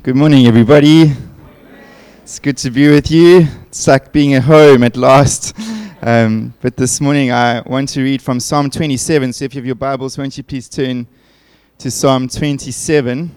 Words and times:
Good 0.00 0.16
morning, 0.16 0.46
everybody. 0.46 1.12
It's 2.22 2.38
good 2.38 2.56
to 2.58 2.70
be 2.70 2.88
with 2.88 3.10
you. 3.10 3.46
It's 3.66 3.86
like 3.86 4.10
being 4.10 4.32
at 4.32 4.42
home 4.42 4.84
at 4.84 4.96
last. 4.96 5.54
Um, 6.00 6.54
but 6.62 6.78
this 6.78 6.98
morning 6.98 7.30
I 7.30 7.60
want 7.60 7.90
to 7.90 8.02
read 8.02 8.22
from 8.22 8.40
Psalm 8.40 8.70
27. 8.70 9.34
So 9.34 9.44
if 9.44 9.54
you 9.54 9.58
have 9.58 9.66
your 9.66 9.74
Bibles, 9.74 10.16
won't 10.16 10.38
you 10.38 10.44
please 10.44 10.66
turn 10.66 11.06
to 11.76 11.90
Psalm 11.90 12.26
27? 12.26 13.30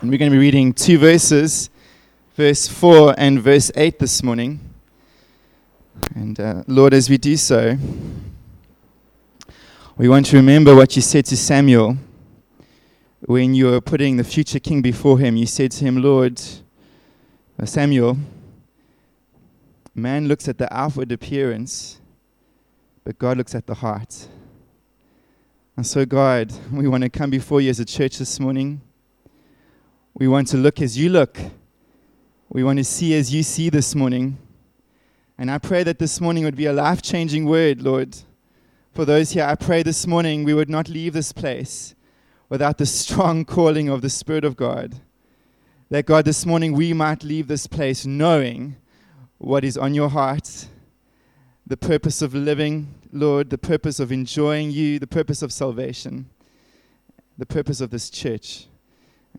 And 0.00 0.10
we're 0.10 0.16
going 0.16 0.30
to 0.30 0.34
be 0.34 0.40
reading 0.40 0.72
two 0.72 0.96
verses, 0.96 1.68
verse 2.36 2.66
4 2.66 3.14
and 3.18 3.42
verse 3.42 3.70
8 3.74 3.98
this 3.98 4.22
morning. 4.22 4.60
And 6.14 6.40
uh, 6.40 6.62
Lord, 6.66 6.94
as 6.94 7.10
we 7.10 7.18
do 7.18 7.36
so, 7.36 7.76
we 9.98 10.08
want 10.08 10.24
to 10.26 10.36
remember 10.36 10.74
what 10.74 10.96
you 10.96 11.02
said 11.02 11.26
to 11.26 11.36
Samuel 11.36 11.98
when 13.26 13.54
you 13.56 13.66
were 13.66 13.80
putting 13.80 14.16
the 14.16 14.22
future 14.24 14.60
king 14.60 14.80
before 14.80 15.18
him, 15.18 15.36
you 15.36 15.46
said 15.46 15.72
to 15.72 15.84
him, 15.84 16.00
Lord, 16.00 16.40
uh, 17.60 17.66
Samuel, 17.66 18.16
man 19.96 20.28
looks 20.28 20.46
at 20.46 20.58
the 20.58 20.72
outward 20.72 21.10
appearance, 21.10 22.00
but 23.02 23.18
God 23.18 23.36
looks 23.36 23.52
at 23.52 23.66
the 23.66 23.74
heart. 23.74 24.28
And 25.76 25.84
so, 25.84 26.06
God, 26.06 26.52
we 26.72 26.86
want 26.86 27.02
to 27.02 27.10
come 27.10 27.28
before 27.28 27.60
you 27.60 27.68
as 27.68 27.80
a 27.80 27.84
church 27.84 28.18
this 28.18 28.38
morning. 28.38 28.80
We 30.14 30.28
want 30.28 30.46
to 30.48 30.56
look 30.56 30.80
as 30.80 30.96
you 30.96 31.08
look. 31.08 31.36
We 32.48 32.62
want 32.62 32.78
to 32.78 32.84
see 32.84 33.12
as 33.14 33.34
you 33.34 33.42
see 33.42 33.70
this 33.70 33.96
morning. 33.96 34.38
And 35.36 35.50
I 35.50 35.58
pray 35.58 35.82
that 35.82 35.98
this 35.98 36.20
morning 36.20 36.44
would 36.44 36.56
be 36.56 36.66
a 36.66 36.72
life 36.72 37.02
changing 37.02 37.44
word, 37.44 37.82
Lord. 37.82 38.16
For 38.92 39.04
those 39.04 39.32
here, 39.32 39.44
I 39.44 39.56
pray 39.56 39.82
this 39.82 40.06
morning 40.06 40.44
we 40.44 40.54
would 40.54 40.70
not 40.70 40.88
leave 40.88 41.12
this 41.12 41.32
place 41.32 41.95
without 42.48 42.78
the 42.78 42.86
strong 43.02 43.44
calling 43.44 43.88
of 43.88 44.02
the 44.02 44.10
Spirit 44.10 44.44
of 44.44 44.56
God. 44.56 45.00
That 45.90 46.06
God, 46.06 46.24
this 46.24 46.44
morning 46.44 46.72
we 46.72 46.92
might 46.92 47.22
leave 47.22 47.46
this 47.46 47.66
place 47.66 48.04
knowing 48.04 48.76
what 49.38 49.64
is 49.64 49.78
on 49.78 49.94
your 49.94 50.08
heart, 50.08 50.68
the 51.66 51.76
purpose 51.76 52.22
of 52.22 52.34
living, 52.34 52.94
Lord, 53.12 53.50
the 53.50 53.58
purpose 53.58 54.00
of 54.00 54.10
enjoying 54.10 54.70
you, 54.70 54.98
the 54.98 55.06
purpose 55.06 55.42
of 55.42 55.52
salvation, 55.52 56.28
the 57.38 57.46
purpose 57.46 57.80
of 57.80 57.90
this 57.90 58.10
church. 58.10 58.66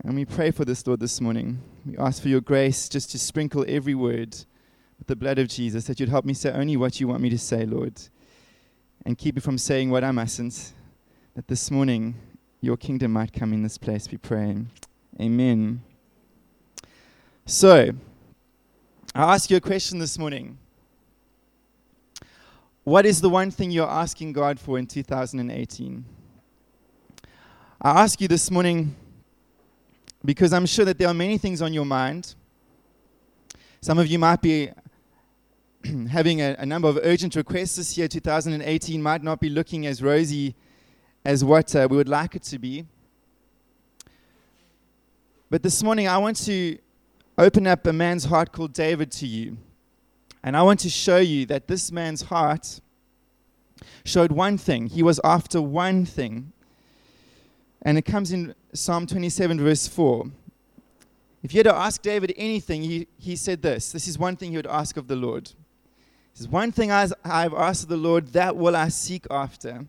And 0.04 0.14
we 0.14 0.24
pray 0.24 0.50
for 0.50 0.64
this, 0.64 0.86
Lord, 0.86 1.00
this 1.00 1.20
morning. 1.20 1.60
We 1.84 1.96
ask 1.98 2.22
for 2.22 2.28
your 2.28 2.40
grace 2.40 2.88
just 2.88 3.10
to 3.10 3.18
sprinkle 3.18 3.64
every 3.66 3.94
word 3.94 4.36
with 4.98 5.06
the 5.06 5.16
blood 5.16 5.38
of 5.38 5.48
Jesus, 5.48 5.84
that 5.86 5.98
you'd 5.98 6.08
help 6.08 6.24
me 6.24 6.34
say 6.34 6.50
only 6.50 6.76
what 6.76 7.00
you 7.00 7.08
want 7.08 7.22
me 7.22 7.30
to 7.30 7.38
say, 7.38 7.64
Lord, 7.64 8.00
and 9.04 9.18
keep 9.18 9.34
me 9.34 9.40
from 9.40 9.58
saying 9.58 9.90
what 9.90 10.04
I 10.04 10.12
mustn't. 10.12 10.72
That 11.34 11.48
this 11.48 11.70
morning 11.70 12.14
your 12.60 12.76
kingdom 12.76 13.12
might 13.12 13.32
come 13.32 13.52
in 13.52 13.62
this 13.62 13.78
place, 13.78 14.10
we 14.10 14.18
pray. 14.18 14.56
Amen. 15.20 15.82
So, 17.46 17.90
I 19.14 19.34
ask 19.34 19.50
you 19.50 19.56
a 19.56 19.60
question 19.60 19.98
this 19.98 20.18
morning. 20.18 20.58
What 22.84 23.06
is 23.06 23.20
the 23.20 23.28
one 23.28 23.50
thing 23.50 23.70
you're 23.70 23.88
asking 23.88 24.32
God 24.32 24.58
for 24.58 24.78
in 24.78 24.86
2018? 24.86 26.04
I 27.80 28.02
ask 28.02 28.20
you 28.20 28.28
this 28.28 28.50
morning 28.50 28.94
because 30.24 30.52
I'm 30.52 30.66
sure 30.66 30.84
that 30.84 30.98
there 30.98 31.08
are 31.08 31.14
many 31.14 31.38
things 31.38 31.62
on 31.62 31.72
your 31.72 31.84
mind. 31.84 32.34
Some 33.80 33.98
of 33.98 34.08
you 34.08 34.18
might 34.18 34.42
be 34.42 34.70
having 36.10 36.40
a, 36.40 36.56
a, 36.58 36.66
number 36.66 36.88
of 36.88 36.98
urgent 37.02 37.36
requests 37.36 37.76
this 37.76 37.96
year. 37.96 38.08
2018 38.08 39.00
might 39.00 39.22
not 39.22 39.38
be 39.38 39.48
looking 39.48 39.86
as 39.86 40.02
rosy 40.02 40.56
as 41.28 41.44
what 41.44 41.76
uh, 41.76 41.86
we 41.90 41.94
would 41.98 42.08
like 42.08 42.34
it 42.34 42.42
to 42.42 42.58
be. 42.58 42.86
But 45.50 45.62
this 45.62 45.82
morning, 45.82 46.08
I 46.08 46.16
want 46.16 46.38
to 46.46 46.78
open 47.36 47.66
up 47.66 47.86
a 47.86 47.92
man's 47.92 48.24
heart 48.24 48.50
called 48.50 48.72
David 48.72 49.12
to 49.12 49.26
you. 49.26 49.58
And 50.42 50.56
I 50.56 50.62
want 50.62 50.80
to 50.80 50.88
show 50.88 51.18
you 51.18 51.44
that 51.44 51.68
this 51.68 51.92
man's 51.92 52.22
heart 52.22 52.80
showed 54.06 54.32
one 54.32 54.56
thing. 54.56 54.86
He 54.86 55.02
was 55.02 55.20
after 55.22 55.60
one 55.60 56.06
thing. 56.06 56.54
And 57.82 57.98
it 57.98 58.06
comes 58.06 58.32
in 58.32 58.54
Psalm 58.72 59.06
27, 59.06 59.60
verse 59.60 59.86
4. 59.86 60.30
If 61.42 61.52
you 61.52 61.58
had 61.58 61.64
to 61.64 61.74
ask 61.74 62.00
David 62.00 62.32
anything, 62.38 62.82
he, 62.82 63.06
he 63.18 63.36
said 63.36 63.60
this. 63.60 63.92
This 63.92 64.08
is 64.08 64.18
one 64.18 64.36
thing 64.36 64.52
he 64.52 64.56
would 64.56 64.66
ask 64.66 64.96
of 64.96 65.08
the 65.08 65.16
Lord. 65.16 65.44
This 66.32 66.40
is 66.40 66.48
one 66.48 66.72
thing 66.72 66.90
I've 66.90 67.12
asked 67.22 67.82
of 67.82 67.90
the 67.90 67.98
Lord, 67.98 68.28
that 68.28 68.56
will 68.56 68.74
I 68.74 68.88
seek 68.88 69.26
after 69.30 69.84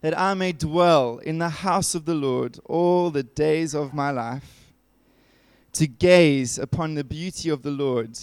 that 0.00 0.18
I 0.18 0.34
may 0.34 0.52
dwell 0.52 1.18
in 1.18 1.38
the 1.38 1.48
house 1.48 1.94
of 1.94 2.04
the 2.04 2.14
Lord 2.14 2.58
all 2.64 3.10
the 3.10 3.22
days 3.22 3.74
of 3.74 3.92
my 3.92 4.10
life, 4.10 4.72
to 5.72 5.86
gaze 5.86 6.58
upon 6.58 6.94
the 6.94 7.04
beauty 7.04 7.48
of 7.48 7.62
the 7.62 7.70
Lord 7.70 8.18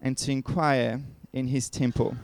and 0.00 0.16
to 0.18 0.32
inquire 0.32 1.00
in 1.32 1.46
his 1.46 1.68
temple. 1.68 2.16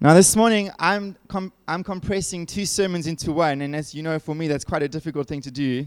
Now, 0.00 0.12
this 0.14 0.34
morning, 0.34 0.70
I'm, 0.78 1.16
com- 1.28 1.52
I'm 1.68 1.84
compressing 1.84 2.46
two 2.46 2.66
sermons 2.66 3.06
into 3.06 3.32
one, 3.32 3.60
and 3.60 3.76
as 3.76 3.94
you 3.94 4.02
know, 4.02 4.18
for 4.18 4.34
me, 4.34 4.48
that's 4.48 4.64
quite 4.64 4.82
a 4.82 4.88
difficult 4.88 5.28
thing 5.28 5.40
to 5.42 5.50
do. 5.50 5.86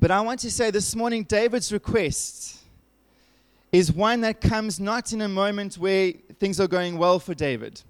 But 0.00 0.10
I 0.10 0.20
want 0.20 0.40
to 0.40 0.50
say 0.50 0.70
this 0.70 0.94
morning, 0.94 1.24
David's 1.24 1.72
request 1.72 2.58
is 3.72 3.90
one 3.90 4.20
that 4.20 4.40
comes 4.40 4.78
not 4.78 5.12
in 5.12 5.22
a 5.22 5.28
moment 5.28 5.76
where 5.78 6.12
things 6.38 6.60
are 6.60 6.68
going 6.68 6.98
well 6.98 7.18
for 7.18 7.34
David 7.34 7.80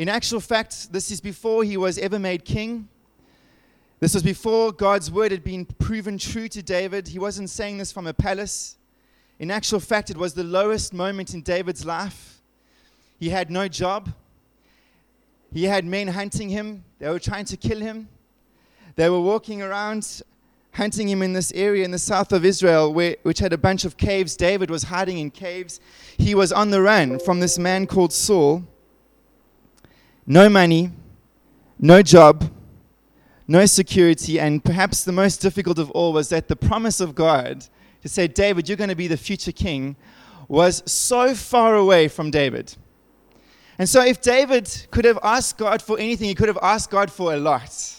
in 0.00 0.08
actual 0.08 0.40
fact, 0.40 0.94
this 0.94 1.10
is 1.10 1.20
before 1.20 1.62
he 1.62 1.76
was 1.76 1.98
ever 1.98 2.18
made 2.18 2.46
king. 2.46 2.88
This 3.98 4.14
was 4.14 4.22
before 4.22 4.72
God's 4.72 5.10
word 5.10 5.30
had 5.30 5.44
been 5.44 5.66
proven 5.66 6.16
true 6.16 6.48
to 6.48 6.62
David. 6.62 7.08
He 7.08 7.18
wasn't 7.18 7.50
saying 7.50 7.76
this 7.76 7.92
from 7.92 8.06
a 8.06 8.14
palace. 8.14 8.78
In 9.38 9.50
actual 9.50 9.78
fact, 9.78 10.08
it 10.08 10.16
was 10.16 10.32
the 10.32 10.42
lowest 10.42 10.94
moment 10.94 11.34
in 11.34 11.42
David's 11.42 11.84
life. 11.84 12.40
He 13.18 13.28
had 13.28 13.50
no 13.50 13.68
job. 13.68 14.08
He 15.52 15.64
had 15.64 15.84
men 15.84 16.08
hunting 16.08 16.48
him. 16.48 16.82
They 16.98 17.10
were 17.10 17.18
trying 17.18 17.44
to 17.44 17.58
kill 17.58 17.80
him. 17.80 18.08
They 18.96 19.10
were 19.10 19.20
walking 19.20 19.60
around 19.60 20.22
hunting 20.72 21.10
him 21.10 21.20
in 21.20 21.34
this 21.34 21.52
area 21.52 21.84
in 21.84 21.90
the 21.90 21.98
south 21.98 22.32
of 22.32 22.46
Israel, 22.46 22.90
where, 22.94 23.16
which 23.22 23.40
had 23.40 23.52
a 23.52 23.58
bunch 23.58 23.84
of 23.84 23.98
caves. 23.98 24.34
David 24.34 24.70
was 24.70 24.84
hiding 24.84 25.18
in 25.18 25.30
caves. 25.30 25.78
He 26.16 26.34
was 26.34 26.52
on 26.52 26.70
the 26.70 26.80
run 26.80 27.18
from 27.18 27.40
this 27.40 27.58
man 27.58 27.86
called 27.86 28.14
Saul 28.14 28.64
no 30.26 30.48
money, 30.48 30.90
no 31.78 32.02
job, 32.02 32.50
no 33.48 33.66
security, 33.66 34.38
and 34.38 34.64
perhaps 34.64 35.04
the 35.04 35.12
most 35.12 35.38
difficult 35.38 35.78
of 35.78 35.90
all 35.90 36.12
was 36.12 36.28
that 36.28 36.48
the 36.48 36.56
promise 36.56 37.00
of 37.00 37.14
God 37.14 37.66
to 38.02 38.08
say, 38.08 38.26
David, 38.26 38.68
you're 38.68 38.76
going 38.76 38.90
to 38.90 38.96
be 38.96 39.08
the 39.08 39.16
future 39.16 39.52
king, 39.52 39.96
was 40.48 40.82
so 40.90 41.34
far 41.34 41.76
away 41.76 42.08
from 42.08 42.30
David. 42.30 42.74
And 43.78 43.88
so, 43.88 44.02
if 44.04 44.20
David 44.20 44.86
could 44.90 45.04
have 45.04 45.18
asked 45.22 45.58
God 45.58 45.80
for 45.80 45.98
anything, 45.98 46.28
he 46.28 46.34
could 46.34 46.48
have 46.48 46.58
asked 46.62 46.90
God 46.90 47.10
for 47.10 47.32
a 47.32 47.36
lot. 47.36 47.96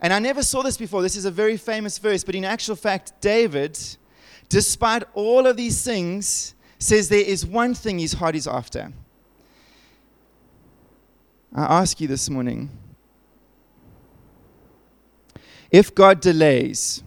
And 0.00 0.12
I 0.12 0.18
never 0.18 0.42
saw 0.42 0.62
this 0.62 0.76
before. 0.76 1.02
This 1.02 1.16
is 1.16 1.24
a 1.24 1.30
very 1.30 1.56
famous 1.56 1.98
verse, 1.98 2.24
but 2.24 2.34
in 2.34 2.44
actual 2.44 2.76
fact, 2.76 3.12
David, 3.20 3.78
despite 4.48 5.04
all 5.14 5.46
of 5.46 5.56
these 5.56 5.82
things, 5.82 6.54
says 6.78 7.08
there 7.08 7.20
is 7.20 7.46
one 7.46 7.74
thing 7.74 7.98
his 7.98 8.14
heart 8.14 8.34
is 8.34 8.46
after. 8.46 8.92
I 11.56 11.80
ask 11.80 12.02
you 12.02 12.06
this 12.06 12.28
morning 12.28 12.68
if 15.70 15.94
God 15.94 16.20
delays 16.20 17.02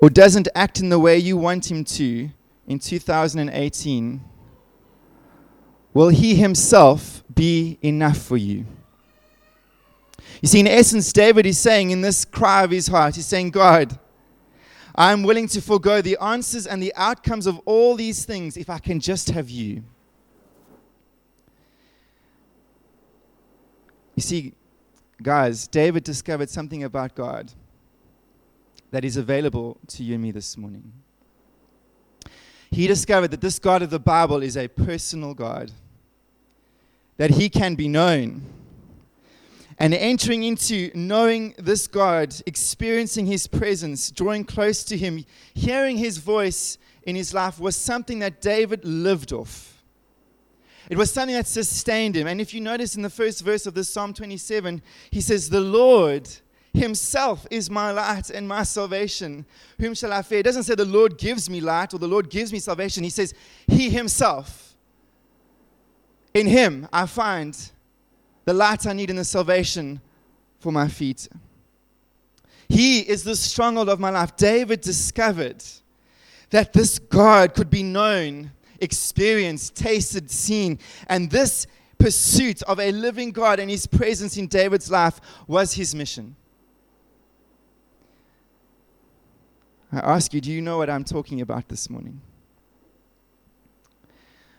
or 0.00 0.10
doesn't 0.10 0.48
act 0.54 0.80
in 0.80 0.88
the 0.88 0.98
way 0.98 1.16
you 1.16 1.36
want 1.36 1.70
Him 1.70 1.84
to 1.84 2.28
in 2.66 2.78
2018, 2.80 4.20
will 5.94 6.08
He 6.08 6.34
Himself 6.34 7.22
be 7.32 7.78
enough 7.82 8.18
for 8.18 8.36
you? 8.36 8.66
You 10.42 10.48
see, 10.48 10.60
in 10.60 10.66
essence, 10.66 11.12
David 11.12 11.46
is 11.46 11.58
saying 11.58 11.92
in 11.92 12.00
this 12.00 12.24
cry 12.24 12.64
of 12.64 12.70
his 12.70 12.88
heart, 12.88 13.14
he's 13.14 13.26
saying, 13.26 13.50
God, 13.50 13.98
I'm 14.94 15.22
willing 15.22 15.48
to 15.48 15.60
forego 15.60 16.00
the 16.00 16.16
answers 16.20 16.66
and 16.66 16.82
the 16.82 16.92
outcomes 16.96 17.46
of 17.46 17.60
all 17.64 17.94
these 17.94 18.24
things 18.24 18.56
if 18.56 18.70
I 18.70 18.78
can 18.78 19.00
just 19.00 19.30
have 19.30 19.50
you. 19.50 19.84
You 24.20 24.22
see, 24.22 24.52
guys, 25.22 25.66
David 25.66 26.04
discovered 26.04 26.50
something 26.50 26.84
about 26.84 27.14
God 27.14 27.50
that 28.90 29.02
is 29.02 29.16
available 29.16 29.78
to 29.88 30.02
you 30.02 30.12
and 30.12 30.22
me 30.22 30.30
this 30.30 30.58
morning. 30.58 30.92
He 32.70 32.86
discovered 32.86 33.28
that 33.28 33.40
this 33.40 33.58
God 33.58 33.80
of 33.80 33.88
the 33.88 33.98
Bible 33.98 34.42
is 34.42 34.58
a 34.58 34.68
personal 34.68 35.32
God, 35.32 35.72
that 37.16 37.30
he 37.30 37.48
can 37.48 37.76
be 37.76 37.88
known. 37.88 38.42
And 39.78 39.94
entering 39.94 40.42
into 40.42 40.90
knowing 40.94 41.54
this 41.56 41.86
God, 41.86 42.34
experiencing 42.44 43.24
his 43.24 43.46
presence, 43.46 44.10
drawing 44.10 44.44
close 44.44 44.84
to 44.84 44.98
him, 44.98 45.24
hearing 45.54 45.96
his 45.96 46.18
voice 46.18 46.76
in 47.04 47.16
his 47.16 47.32
life 47.32 47.58
was 47.58 47.74
something 47.74 48.18
that 48.18 48.42
David 48.42 48.84
lived 48.84 49.32
off. 49.32 49.79
It 50.90 50.98
was 50.98 51.10
something 51.12 51.36
that 51.36 51.46
sustained 51.46 52.16
him. 52.16 52.26
And 52.26 52.40
if 52.40 52.52
you 52.52 52.60
notice 52.60 52.96
in 52.96 53.02
the 53.02 53.08
first 53.08 53.42
verse 53.42 53.64
of 53.64 53.74
this 53.74 53.88
Psalm 53.88 54.12
27, 54.12 54.82
he 55.10 55.20
says, 55.20 55.48
The 55.48 55.60
Lord 55.60 56.28
Himself 56.74 57.46
is 57.48 57.70
my 57.70 57.92
light 57.92 58.28
and 58.28 58.46
my 58.46 58.64
salvation. 58.64 59.46
Whom 59.78 59.94
shall 59.94 60.12
I 60.12 60.22
fear? 60.22 60.40
It 60.40 60.44
doesn't 60.44 60.64
say 60.64 60.74
the 60.74 60.84
Lord 60.84 61.16
gives 61.16 61.48
me 61.48 61.60
light 61.60 61.94
or 61.94 61.98
the 61.98 62.08
Lord 62.08 62.28
gives 62.28 62.52
me 62.52 62.58
salvation. 62.58 63.04
He 63.04 63.10
says, 63.10 63.34
He 63.68 63.88
Himself. 63.88 64.74
In 66.34 66.48
Him 66.48 66.88
I 66.92 67.06
find 67.06 67.56
the 68.44 68.52
light 68.52 68.84
I 68.84 68.92
need 68.92 69.10
and 69.10 69.18
the 69.18 69.24
salvation 69.24 70.00
for 70.58 70.72
my 70.72 70.88
feet. 70.88 71.28
He 72.68 73.00
is 73.00 73.22
the 73.22 73.36
stronghold 73.36 73.88
of 73.88 74.00
my 74.00 74.10
life. 74.10 74.36
David 74.36 74.80
discovered 74.80 75.62
that 76.50 76.72
this 76.72 76.98
God 76.98 77.54
could 77.54 77.70
be 77.70 77.84
known, 77.84 78.50
experienced, 78.80 79.74
tasted, 79.74 80.30
seen. 80.30 80.78
And 81.08 81.30
this 81.30 81.66
pursuit 81.98 82.62
of 82.62 82.80
a 82.80 82.90
living 82.92 83.30
God 83.30 83.60
and 83.60 83.70
His 83.70 83.86
presence 83.86 84.36
in 84.36 84.46
David's 84.46 84.90
life 84.90 85.20
was 85.46 85.74
his 85.74 85.94
mission. 85.94 86.34
I 89.92 89.98
ask 89.98 90.32
you, 90.32 90.40
do 90.40 90.50
you 90.50 90.62
know 90.62 90.78
what 90.78 90.88
I'm 90.88 91.04
talking 91.04 91.40
about 91.40 91.68
this 91.68 91.90
morning? 91.90 92.20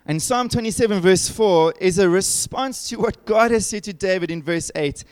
And 0.05 0.21
Psalm 0.21 0.49
27, 0.49 0.99
verse 0.99 1.29
4, 1.29 1.75
is 1.79 1.99
a 1.99 2.09
response 2.09 2.89
to 2.89 2.97
what 2.97 3.25
God 3.25 3.51
has 3.51 3.65
said 3.65 3.83
to 3.85 3.93
David 3.93 4.29
in 4.29 4.43
verse 4.43 4.71
8. 4.75 5.03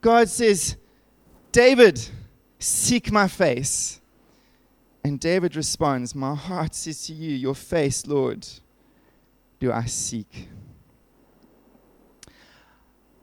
God 0.00 0.28
says, 0.28 0.76
David, 1.52 2.08
seek 2.58 3.12
my 3.12 3.28
face. 3.28 4.00
And 5.06 5.20
David 5.20 5.54
responds, 5.54 6.16
My 6.16 6.34
heart 6.34 6.74
says 6.74 7.06
to 7.06 7.12
you, 7.12 7.36
Your 7.36 7.54
face, 7.54 8.08
Lord, 8.08 8.44
do 9.60 9.70
I 9.70 9.84
seek. 9.84 10.48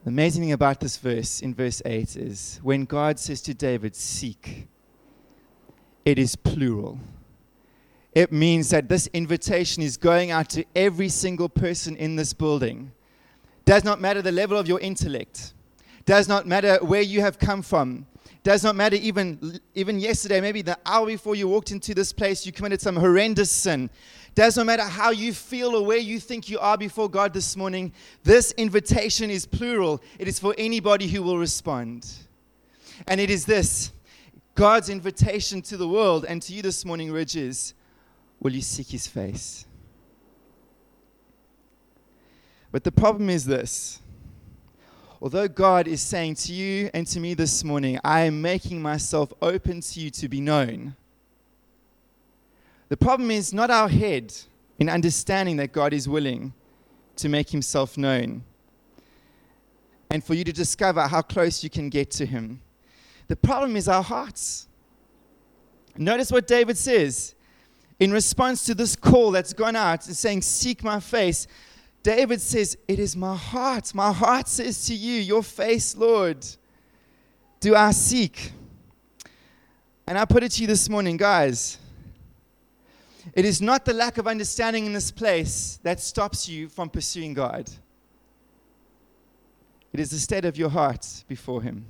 The 0.02 0.08
amazing 0.08 0.44
thing 0.44 0.52
about 0.52 0.80
this 0.80 0.96
verse 0.96 1.42
in 1.42 1.54
verse 1.54 1.82
8 1.84 2.16
is 2.16 2.58
when 2.62 2.86
God 2.86 3.18
says 3.18 3.42
to 3.42 3.52
David, 3.52 3.94
Seek, 3.94 4.66
it 6.06 6.18
is 6.18 6.36
plural. 6.36 7.00
It 8.14 8.32
means 8.32 8.70
that 8.70 8.88
this 8.88 9.06
invitation 9.08 9.82
is 9.82 9.98
going 9.98 10.30
out 10.30 10.48
to 10.50 10.64
every 10.74 11.10
single 11.10 11.50
person 11.50 11.96
in 11.96 12.16
this 12.16 12.32
building. 12.32 12.92
Does 13.66 13.84
not 13.84 14.00
matter 14.00 14.22
the 14.22 14.32
level 14.32 14.56
of 14.56 14.66
your 14.66 14.80
intellect, 14.80 15.52
does 16.06 16.28
not 16.28 16.46
matter 16.46 16.78
where 16.80 17.02
you 17.02 17.20
have 17.20 17.38
come 17.38 17.60
from, 17.60 18.06
does 18.44 18.62
not 18.62 18.76
matter 18.76 18.96
even, 18.96 19.58
even 19.74 19.98
yesterday, 19.98 20.38
maybe 20.38 20.60
the 20.60 20.78
hour 20.84 21.06
before 21.06 21.34
you 21.34 21.48
walked 21.48 21.70
into 21.70 21.94
this 21.94 22.12
place, 22.12 22.44
you 22.44 22.52
committed 22.52 22.78
some 22.78 22.94
horrendous 22.94 23.50
sin. 23.50 23.88
Does 24.34 24.58
not 24.58 24.66
matter 24.66 24.82
how 24.82 25.10
you 25.10 25.32
feel 25.32 25.74
or 25.74 25.84
where 25.84 25.98
you 25.98 26.20
think 26.20 26.50
you 26.50 26.58
are 26.58 26.76
before 26.76 27.08
God 27.08 27.32
this 27.32 27.56
morning. 27.56 27.90
This 28.22 28.52
invitation 28.52 29.30
is 29.30 29.46
plural. 29.46 30.02
It 30.18 30.28
is 30.28 30.38
for 30.38 30.54
anybody 30.58 31.08
who 31.08 31.22
will 31.22 31.38
respond. 31.38 32.06
And 33.08 33.18
it 33.18 33.30
is 33.30 33.46
this 33.46 33.92
God's 34.54 34.90
invitation 34.90 35.62
to 35.62 35.78
the 35.78 35.88
world 35.88 36.26
and 36.28 36.42
to 36.42 36.52
you 36.52 36.60
this 36.60 36.84
morning, 36.84 37.10
Ridge, 37.10 37.36
is 37.36 37.72
will 38.40 38.52
you 38.52 38.60
seek 38.60 38.88
his 38.88 39.06
face? 39.06 39.64
But 42.70 42.84
the 42.84 42.92
problem 42.92 43.30
is 43.30 43.46
this. 43.46 44.00
Although 45.24 45.48
God 45.48 45.88
is 45.88 46.02
saying 46.02 46.34
to 46.34 46.52
you 46.52 46.90
and 46.92 47.06
to 47.06 47.18
me 47.18 47.32
this 47.32 47.64
morning, 47.64 47.98
I 48.04 48.24
am 48.24 48.42
making 48.42 48.82
myself 48.82 49.32
open 49.40 49.80
to 49.80 49.98
you 49.98 50.10
to 50.10 50.28
be 50.28 50.38
known. 50.38 50.96
The 52.90 52.98
problem 52.98 53.30
is 53.30 53.54
not 53.54 53.70
our 53.70 53.88
head 53.88 54.34
in 54.78 54.90
understanding 54.90 55.56
that 55.56 55.72
God 55.72 55.94
is 55.94 56.06
willing 56.06 56.52
to 57.16 57.30
make 57.30 57.48
himself 57.48 57.96
known 57.96 58.44
and 60.10 60.22
for 60.22 60.34
you 60.34 60.44
to 60.44 60.52
discover 60.52 61.00
how 61.00 61.22
close 61.22 61.64
you 61.64 61.70
can 61.70 61.88
get 61.88 62.10
to 62.10 62.26
him. 62.26 62.60
The 63.28 63.36
problem 63.36 63.76
is 63.76 63.88
our 63.88 64.02
hearts. 64.02 64.68
Notice 65.96 66.30
what 66.30 66.46
David 66.46 66.76
says 66.76 67.34
in 67.98 68.12
response 68.12 68.66
to 68.66 68.74
this 68.74 68.94
call 68.94 69.30
that's 69.30 69.54
gone 69.54 69.74
out, 69.74 70.04
saying, 70.04 70.42
Seek 70.42 70.84
my 70.84 71.00
face. 71.00 71.46
David 72.04 72.42
says, 72.42 72.76
It 72.86 72.98
is 72.98 73.16
my 73.16 73.34
heart. 73.34 73.94
My 73.94 74.12
heart 74.12 74.46
says 74.46 74.86
to 74.86 74.94
you, 74.94 75.14
Your 75.14 75.42
face, 75.42 75.96
Lord, 75.96 76.46
do 77.60 77.74
I 77.74 77.92
seek. 77.92 78.52
And 80.06 80.18
I 80.18 80.26
put 80.26 80.42
it 80.42 80.52
to 80.52 80.60
you 80.60 80.66
this 80.66 80.88
morning, 80.90 81.16
guys. 81.16 81.78
It 83.32 83.46
is 83.46 83.62
not 83.62 83.86
the 83.86 83.94
lack 83.94 84.18
of 84.18 84.26
understanding 84.26 84.84
in 84.84 84.92
this 84.92 85.10
place 85.10 85.80
that 85.82 85.98
stops 85.98 86.46
you 86.46 86.68
from 86.68 86.90
pursuing 86.90 87.32
God. 87.32 87.70
It 89.94 89.98
is 89.98 90.10
the 90.10 90.18
state 90.18 90.44
of 90.44 90.58
your 90.58 90.68
heart 90.68 91.24
before 91.26 91.62
Him. 91.62 91.86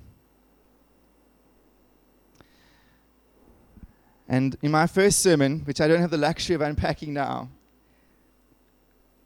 And 4.28 4.56
in 4.62 4.70
my 4.70 4.86
first 4.86 5.18
sermon, 5.18 5.62
which 5.64 5.80
I 5.80 5.88
don't 5.88 6.00
have 6.00 6.12
the 6.12 6.18
luxury 6.18 6.54
of 6.54 6.60
unpacking 6.60 7.12
now, 7.12 7.48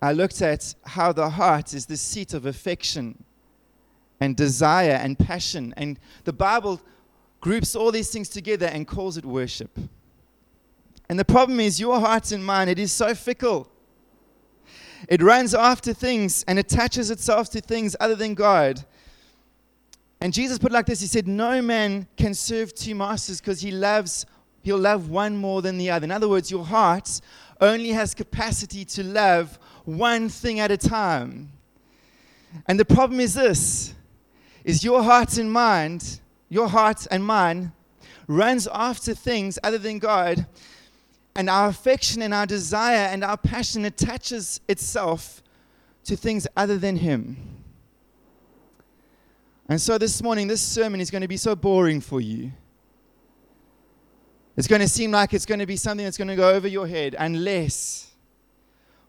I 0.01 0.13
looked 0.13 0.43
at 0.43 0.75
how 0.85 1.13
the 1.13 1.31
heart 1.31 1.75
is 1.75 1.87
the 1.87 1.97
seat 1.97 2.35
of 2.35 2.47
affection 2.47 3.25
and 4.21 4.37
desire 4.37 4.93
and 4.93 5.19
passion. 5.19 5.75
And 5.77 5.99
the 6.25 6.33
Bible 6.33 6.81
groups 7.41 7.75
all 7.75 7.91
these 7.91 8.11
things 8.11 8.29
together 8.29 8.67
and 8.67 8.87
calls 8.87 9.17
it 9.17 9.25
worship. 9.25 9.77
And 11.09 11.19
the 11.19 11.25
problem 11.25 11.59
is, 11.59 11.81
your 11.81 11.99
heart 12.01 12.33
and 12.33 12.45
mine, 12.45 12.69
it 12.69 12.79
is 12.79 12.93
so 12.93 13.15
fickle. 13.15 13.69
It 15.09 15.23
runs 15.23 15.55
after 15.55 15.93
things 15.93 16.45
and 16.47 16.59
attaches 16.59 17.11
itself 17.11 17.51
to 17.51 17.61
things 17.61 17.97
other 17.99 18.17
than 18.17 18.35
God. 18.35 18.85
And 20.21 20.33
Jesus 20.33 20.59
put 20.59 20.73
it 20.73 20.75
like 20.75 20.87
this 20.87 21.01
He 21.01 21.07
said, 21.07 21.27
No 21.29 21.63
man 21.63 22.09
can 22.17 22.35
serve 22.35 22.75
two 22.75 22.95
masters 22.95 23.41
because 23.41 23.61
he 23.61 23.71
loves 23.71 24.27
he'll 24.63 24.79
love 24.79 25.09
one 25.09 25.37
more 25.37 25.63
than 25.63 25.79
the 25.79 25.91
other. 25.91 26.05
In 26.05 26.11
other 26.11 26.29
words, 26.29 26.51
your 26.51 26.65
heart 26.65 27.21
only 27.61 27.91
has 27.91 28.15
capacity 28.15 28.85
to 28.85 29.03
love 29.03 29.59
one 29.89 30.29
thing 30.29 30.61
at 30.61 30.71
a 30.71 30.77
time. 30.77 31.51
And 32.67 32.79
the 32.79 32.85
problem 32.85 33.21
is 33.21 33.35
this 33.35 33.95
is 34.63 34.85
your 34.85 35.03
heart 35.03 35.39
and 35.39 35.51
mind, 35.51 36.21
your 36.51 36.69
heart 36.69 37.07
and 37.11 37.25
mine 37.25 37.73
runs 38.27 38.69
after 38.69 39.15
things 39.15 39.59
other 39.63 39.79
than 39.79 39.99
God, 39.99 40.47
and 41.35 41.49
our 41.49 41.69
affection 41.69 42.21
and 42.21 42.35
our 42.35 42.45
desire 42.45 43.09
and 43.11 43.25
our 43.25 43.39
passion 43.39 43.87
attaches 43.87 44.61
itself 44.69 45.43
to 46.05 46.17
things 46.17 46.47
other 46.55 46.77
than 46.77 46.97
Him. 46.97 47.37
And 49.71 49.81
so 49.81 49.97
this 49.97 50.23
morning, 50.23 50.49
this 50.49 50.61
sermon 50.61 51.01
is 51.01 51.11
going 51.11 51.23
to 51.23 51.29
be 51.29 51.37
so 51.39 51.57
boring 51.57 52.03
for 52.03 52.21
you. 52.21 52.53
It's 54.57 54.69
going 54.69 54.83
to 54.83 54.89
seem 54.89 55.13
like 55.13 55.33
it's 55.33 55.47
going 55.47 55.61
to 55.61 55.67
be 55.67 55.77
something 55.77 56.05
that's 56.05 56.19
going 56.19 56.29
to 56.29 56.37
go 56.37 56.51
over 56.51 56.69
your 56.69 56.87
head 56.87 57.15
unless 57.19 58.08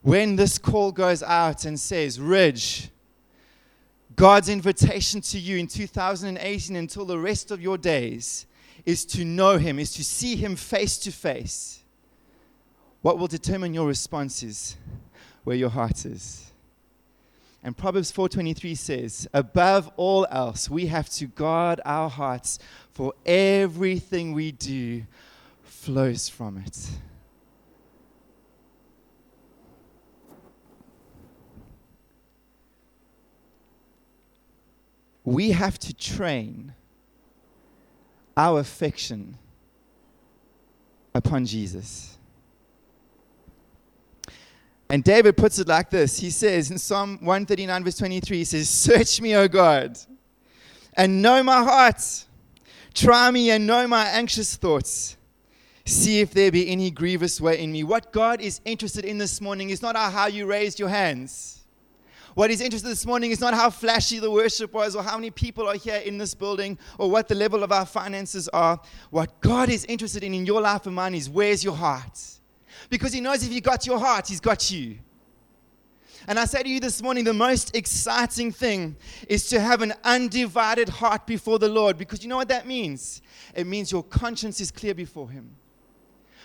when 0.02 0.36
this 0.36 0.58
call 0.58 0.92
goes 0.92 1.22
out 1.22 1.64
and 1.64 1.78
says, 1.78 2.20
Ridge, 2.20 2.90
God's 4.16 4.48
invitation 4.48 5.20
to 5.22 5.38
you 5.38 5.56
in 5.58 5.66
2018 5.66 6.76
until 6.76 7.04
the 7.04 7.18
rest 7.18 7.50
of 7.50 7.60
your 7.60 7.78
days 7.78 8.46
is 8.84 9.04
to 9.06 9.24
know 9.24 9.58
Him, 9.58 9.78
is 9.78 9.92
to 9.94 10.04
see 10.04 10.36
Him 10.36 10.56
face 10.56 10.98
to 10.98 11.12
face. 11.12 11.82
What 13.02 13.18
will 13.18 13.28
determine 13.28 13.74
your 13.74 13.86
response 13.86 14.42
is 14.42 14.76
where 15.44 15.56
your 15.56 15.70
heart 15.70 16.04
is. 16.04 16.52
And 17.62 17.76
Proverbs 17.76 18.10
4:23 18.10 18.74
says, 18.74 19.28
"Above 19.34 19.90
all 19.96 20.26
else, 20.30 20.70
we 20.70 20.86
have 20.86 21.10
to 21.10 21.26
guard 21.26 21.80
our 21.84 22.08
hearts, 22.08 22.58
for 22.90 23.12
everything 23.26 24.32
we 24.32 24.52
do 24.52 25.04
flows 25.62 26.28
from 26.28 26.58
it. 26.58 26.90
We 35.24 35.50
have 35.50 35.78
to 35.80 35.94
train 35.94 36.74
our 38.36 38.60
affection 38.60 39.36
upon 41.14 41.44
Jesus. 41.46 42.16
And 44.88 45.04
David 45.04 45.36
puts 45.36 45.58
it 45.58 45.68
like 45.68 45.90
this 45.90 46.18
He 46.18 46.30
says 46.30 46.70
in 46.70 46.78
Psalm 46.78 47.18
139, 47.20 47.84
verse 47.84 47.98
23, 47.98 48.38
he 48.38 48.44
says, 48.44 48.68
Search 48.68 49.20
me, 49.20 49.36
O 49.36 49.46
God, 49.46 49.98
and 50.94 51.22
know 51.22 51.42
my 51.42 51.62
heart. 51.62 52.26
Try 52.92 53.30
me 53.30 53.50
and 53.50 53.66
know 53.68 53.86
my 53.86 54.04
anxious 54.06 54.56
thoughts 54.56 55.16
see 55.90 56.20
if 56.20 56.32
there 56.32 56.50
be 56.50 56.68
any 56.68 56.90
grievous 56.90 57.40
way 57.40 57.60
in 57.60 57.72
me. 57.72 57.82
What 57.82 58.12
God 58.12 58.40
is 58.40 58.60
interested 58.64 59.04
in 59.04 59.18
this 59.18 59.40
morning 59.40 59.70
is 59.70 59.82
not 59.82 59.96
how 59.96 60.26
you 60.26 60.46
raised 60.46 60.78
your 60.78 60.88
hands. 60.88 61.59
What 62.34 62.50
He's 62.50 62.60
interested 62.60 62.88
this 62.88 63.06
morning 63.06 63.30
is 63.30 63.40
not 63.40 63.54
how 63.54 63.70
flashy 63.70 64.18
the 64.18 64.30
worship 64.30 64.72
was 64.72 64.94
or 64.94 65.02
how 65.02 65.16
many 65.16 65.30
people 65.30 65.68
are 65.68 65.74
here 65.74 65.96
in 65.96 66.18
this 66.18 66.34
building 66.34 66.78
or 66.98 67.10
what 67.10 67.28
the 67.28 67.34
level 67.34 67.62
of 67.62 67.72
our 67.72 67.86
finances 67.86 68.48
are. 68.48 68.80
What 69.10 69.40
God 69.40 69.68
is 69.68 69.84
interested 69.86 70.22
in 70.22 70.34
in 70.34 70.46
your 70.46 70.60
life 70.60 70.86
and 70.86 70.94
mine 70.94 71.14
is 71.14 71.28
where's 71.28 71.64
your 71.64 71.74
heart? 71.74 72.20
Because 72.88 73.12
He 73.12 73.20
knows 73.20 73.44
if 73.44 73.52
you 73.52 73.60
got 73.60 73.86
your 73.86 73.98
heart, 73.98 74.28
He's 74.28 74.40
got 74.40 74.70
you. 74.70 74.98
And 76.28 76.38
I 76.38 76.44
say 76.44 76.62
to 76.62 76.68
you 76.68 76.80
this 76.80 77.02
morning, 77.02 77.24
the 77.24 77.32
most 77.32 77.74
exciting 77.74 78.52
thing 78.52 78.96
is 79.28 79.48
to 79.48 79.60
have 79.60 79.82
an 79.82 79.94
undivided 80.04 80.88
heart 80.88 81.26
before 81.26 81.58
the 81.58 81.68
Lord 81.68 81.96
because 81.96 82.22
you 82.22 82.28
know 82.28 82.36
what 82.36 82.48
that 82.48 82.66
means? 82.66 83.22
It 83.54 83.66
means 83.66 83.90
your 83.90 84.02
conscience 84.02 84.60
is 84.60 84.70
clear 84.70 84.94
before 84.94 85.30
Him. 85.30 85.56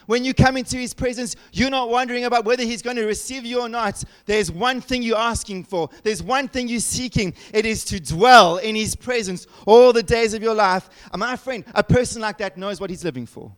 When 0.05 0.23
you 0.23 0.33
come 0.33 0.57
into 0.57 0.77
His 0.77 0.93
presence, 0.93 1.35
you're 1.51 1.69
not 1.69 1.89
wondering 1.89 2.25
about 2.25 2.45
whether 2.45 2.63
He's 2.63 2.81
going 2.81 2.97
to 2.97 3.05
receive 3.05 3.45
you 3.45 3.61
or 3.61 3.69
not. 3.69 4.03
There's 4.25 4.51
one 4.51 4.81
thing 4.81 5.03
you're 5.03 5.17
asking 5.17 5.65
for, 5.65 5.89
there's 6.03 6.21
one 6.21 6.47
thing 6.47 6.67
you're 6.67 6.79
seeking. 6.79 7.33
It 7.53 7.65
is 7.65 7.83
to 7.85 7.99
dwell 7.99 8.57
in 8.57 8.75
His 8.75 8.95
presence 8.95 9.47
all 9.65 9.93
the 9.93 10.03
days 10.03 10.33
of 10.33 10.43
your 10.43 10.55
life. 10.55 10.89
And 11.11 11.19
my 11.19 11.35
friend, 11.35 11.63
a 11.73 11.83
person 11.83 12.21
like 12.21 12.37
that 12.39 12.57
knows 12.57 12.79
what 12.79 12.89
he's 12.89 13.03
living 13.03 13.25
for. 13.25 13.51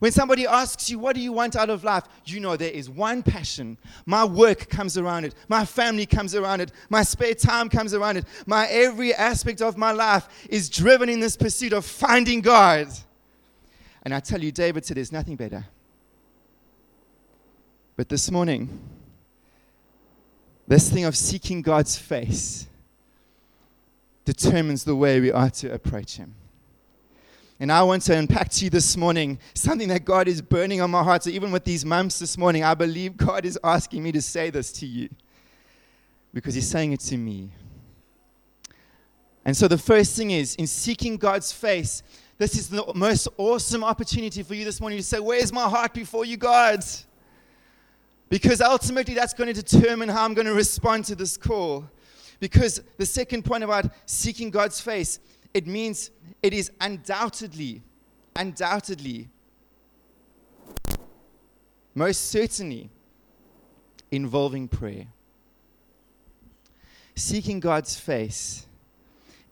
When 0.00 0.12
somebody 0.12 0.46
asks 0.46 0.88
you, 0.88 0.98
What 0.98 1.14
do 1.14 1.20
you 1.20 1.32
want 1.32 1.56
out 1.56 1.68
of 1.68 1.84
life? 1.84 2.04
you 2.24 2.40
know 2.40 2.56
there 2.56 2.70
is 2.70 2.88
one 2.88 3.22
passion. 3.22 3.76
My 4.06 4.24
work 4.24 4.68
comes 4.68 4.96
around 4.96 5.26
it. 5.26 5.34
My 5.48 5.64
family 5.64 6.06
comes 6.06 6.34
around 6.34 6.60
it. 6.60 6.72
My 6.88 7.02
spare 7.02 7.34
time 7.34 7.68
comes 7.68 7.92
around 7.92 8.16
it. 8.16 8.24
My 8.46 8.66
every 8.68 9.12
aspect 9.14 9.60
of 9.60 9.76
my 9.76 9.92
life 9.92 10.26
is 10.48 10.70
driven 10.70 11.08
in 11.08 11.20
this 11.20 11.36
pursuit 11.36 11.74
of 11.74 11.84
finding 11.84 12.40
God. 12.40 12.88
And 14.02 14.14
I 14.14 14.20
tell 14.20 14.42
you, 14.42 14.52
David 14.52 14.84
said, 14.84 14.96
There's 14.96 15.12
nothing 15.12 15.36
better. 15.36 15.66
But 17.96 18.08
this 18.08 18.30
morning, 18.30 18.80
this 20.66 20.90
thing 20.90 21.04
of 21.04 21.16
seeking 21.16 21.62
God's 21.62 21.96
face 21.96 22.66
determines 24.24 24.84
the 24.84 24.96
way 24.96 25.20
we 25.20 25.32
are 25.32 25.50
to 25.50 25.72
approach 25.72 26.16
Him. 26.16 26.34
And 27.58 27.70
I 27.70 27.82
want 27.82 28.02
to 28.04 28.16
unpack 28.16 28.48
to 28.52 28.64
you 28.64 28.70
this 28.70 28.96
morning 28.96 29.38
something 29.52 29.88
that 29.88 30.06
God 30.06 30.28
is 30.28 30.40
burning 30.40 30.80
on 30.80 30.90
my 30.90 31.02
heart. 31.02 31.24
So, 31.24 31.30
even 31.30 31.50
with 31.50 31.64
these 31.64 31.84
months 31.84 32.18
this 32.18 32.38
morning, 32.38 32.64
I 32.64 32.72
believe 32.72 33.18
God 33.18 33.44
is 33.44 33.58
asking 33.62 34.02
me 34.02 34.12
to 34.12 34.22
say 34.22 34.48
this 34.48 34.72
to 34.74 34.86
you 34.86 35.10
because 36.32 36.54
He's 36.54 36.68
saying 36.68 36.92
it 36.92 37.00
to 37.00 37.18
me. 37.18 37.50
And 39.44 39.54
so, 39.54 39.68
the 39.68 39.76
first 39.76 40.16
thing 40.16 40.30
is 40.30 40.54
in 40.54 40.66
seeking 40.66 41.18
God's 41.18 41.52
face, 41.52 42.02
this 42.40 42.56
is 42.56 42.70
the 42.70 42.82
most 42.94 43.28
awesome 43.36 43.84
opportunity 43.84 44.42
for 44.42 44.54
you 44.54 44.64
this 44.64 44.80
morning 44.80 44.98
to 44.98 45.04
say, 45.04 45.20
Where's 45.20 45.52
my 45.52 45.68
heart 45.68 45.92
before 45.92 46.24
you, 46.24 46.38
God? 46.38 46.82
Because 48.30 48.62
ultimately, 48.62 49.12
that's 49.12 49.34
going 49.34 49.52
to 49.52 49.62
determine 49.62 50.08
how 50.08 50.24
I'm 50.24 50.32
going 50.32 50.46
to 50.46 50.54
respond 50.54 51.04
to 51.04 51.14
this 51.14 51.36
call. 51.36 51.84
Because 52.38 52.80
the 52.96 53.04
second 53.04 53.44
point 53.44 53.62
about 53.62 53.90
seeking 54.06 54.48
God's 54.48 54.80
face, 54.80 55.20
it 55.52 55.66
means 55.66 56.12
it 56.42 56.54
is 56.54 56.72
undoubtedly, 56.80 57.82
undoubtedly, 58.34 59.28
most 61.94 62.30
certainly 62.30 62.88
involving 64.10 64.66
prayer. 64.66 65.08
Seeking 67.14 67.60
God's 67.60 68.00
face 68.00 68.66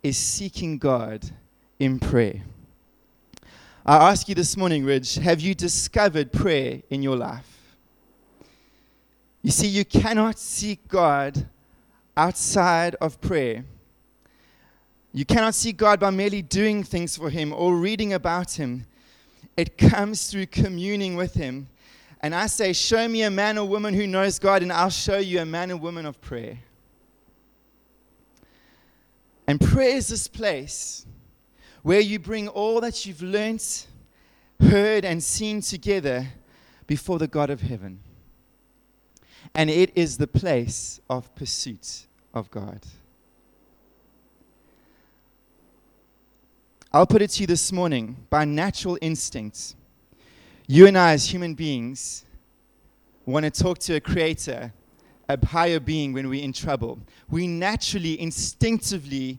is 0.03 0.17
seeking 0.17 0.79
God 0.79 1.23
in 1.79 1.99
prayer. 1.99 2.45
I 3.89 4.11
ask 4.11 4.29
you 4.29 4.35
this 4.35 4.55
morning, 4.55 4.85
Ridge, 4.85 5.15
have 5.15 5.41
you 5.41 5.55
discovered 5.55 6.31
prayer 6.31 6.83
in 6.91 7.03
your 7.03 7.17
life? 7.17 7.75
You 9.41 9.51
see, 9.51 9.67
you 9.67 9.83
cannot 9.83 10.39
seek 10.39 10.87
God 10.89 11.49
outside 12.15 12.97
of 12.97 13.19
prayer. 13.23 13.65
You 15.15 15.25
cannot 15.25 15.55
see 15.55 15.73
God 15.73 16.01
by 16.01 16.11
merely 16.11 16.43
doing 16.43 16.85
things 16.85 17.17
for 17.17 17.31
Him 17.31 17.55
or 17.55 17.77
reading 17.77 18.13
about 18.13 18.51
Him. 18.51 18.85
It 19.57 19.79
comes 19.79 20.31
through 20.31 20.49
communing 20.49 21.17
with 21.17 21.33
Him. 21.33 21.67
And 22.21 22.35
I 22.35 22.47
say, 22.49 22.75
Show 22.75 23.09
me 23.09 23.23
a 23.23 23.31
man 23.31 23.57
or 23.57 23.67
woman 23.67 23.95
who 23.95 24.07
knows 24.07 24.39
God, 24.39 24.61
and 24.61 24.71
I'll 24.71 24.91
show 24.91 25.17
you 25.17 25.41
a 25.41 25.47
man 25.47 25.71
or 25.71 25.79
woman 25.79 26.05
of 26.05 26.21
prayer. 26.21 26.59
And 29.47 29.59
prayer 29.59 29.97
is 29.97 30.09
this 30.09 30.29
place 30.29 31.07
where 31.89 32.01
you 32.01 32.19
bring 32.19 32.49
all 32.49 32.83
that 32.83 33.07
you've 33.07 33.23
learnt, 33.23 33.87
heard, 34.61 35.07
and 35.07 35.23
seen 35.23 35.63
together 35.63 36.27
before 36.87 37.19
the 37.19 37.27
God 37.27 37.49
of 37.49 37.63
heaven. 37.63 37.99
And 39.55 39.71
it 39.71 39.93
is 39.95 40.19
the 40.19 40.27
place 40.27 41.01
of 41.09 41.35
pursuit 41.35 42.05
of 42.35 42.51
God. 42.51 42.81
I'll 46.93 47.07
put 47.07 47.23
it 47.23 47.31
to 47.31 47.41
you 47.41 47.47
this 47.47 47.73
morning 47.73 48.19
by 48.29 48.45
natural 48.45 48.99
instinct. 49.01 49.75
You 50.67 50.89
and 50.89 50.99
I, 50.99 51.13
as 51.13 51.33
human 51.33 51.55
beings, 51.55 52.27
want 53.25 53.45
to 53.45 53.51
talk 53.51 53.79
to 53.79 53.95
a 53.95 54.01
creator, 54.01 54.75
a 55.27 55.47
higher 55.47 55.81
being 55.81 56.13
when 56.13 56.29
we're 56.29 56.45
in 56.45 56.53
trouble. 56.53 56.99
We 57.31 57.47
naturally, 57.47 58.21
instinctively 58.21 59.39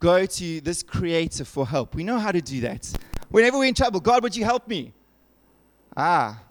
go 0.00 0.26
to 0.26 0.60
this 0.60 0.82
creator 0.82 1.44
for 1.44 1.66
help. 1.66 1.94
We 1.94 2.02
know 2.02 2.18
how 2.18 2.32
to 2.32 2.40
do 2.40 2.60
that. 2.62 2.90
Whenever 3.28 3.58
we're 3.58 3.66
in 3.66 3.74
trouble, 3.74 4.00
God, 4.00 4.22
would 4.22 4.34
you 4.34 4.44
help 4.44 4.66
me? 4.66 4.92
Ah. 5.96 6.42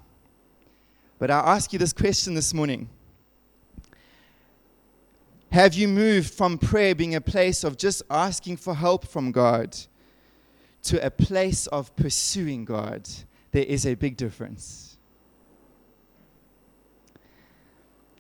But 1.18 1.30
I 1.30 1.40
ask 1.40 1.74
you 1.74 1.80
this 1.80 1.92
question 1.92 2.34
this 2.34 2.54
morning 2.54 2.88
Have 5.52 5.74
you 5.74 5.90
moved 5.90 6.34
from 6.34 6.58
prayer 6.58 6.96
being 6.96 7.16
a 7.16 7.22
place 7.22 7.66
of 7.66 7.78
just 7.78 8.04
asking 8.10 8.58
for 8.58 8.74
help 8.74 9.06
from 9.06 9.34
God 9.34 9.76
to 10.84 11.06
a 11.06 11.12
place 11.12 11.68
of 11.68 11.96
pursuing 11.96 12.66
God, 12.66 13.08
there 13.52 13.64
is 13.64 13.86
a 13.86 13.96
big 13.96 14.18
difference. 14.18 14.98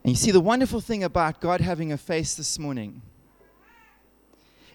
And 0.03 0.11
you 0.11 0.15
see, 0.15 0.31
the 0.31 0.39
wonderful 0.39 0.81
thing 0.81 1.03
about 1.03 1.41
God 1.41 1.61
having 1.61 1.91
a 1.91 1.97
face 1.97 2.35
this 2.35 2.57
morning 2.57 3.01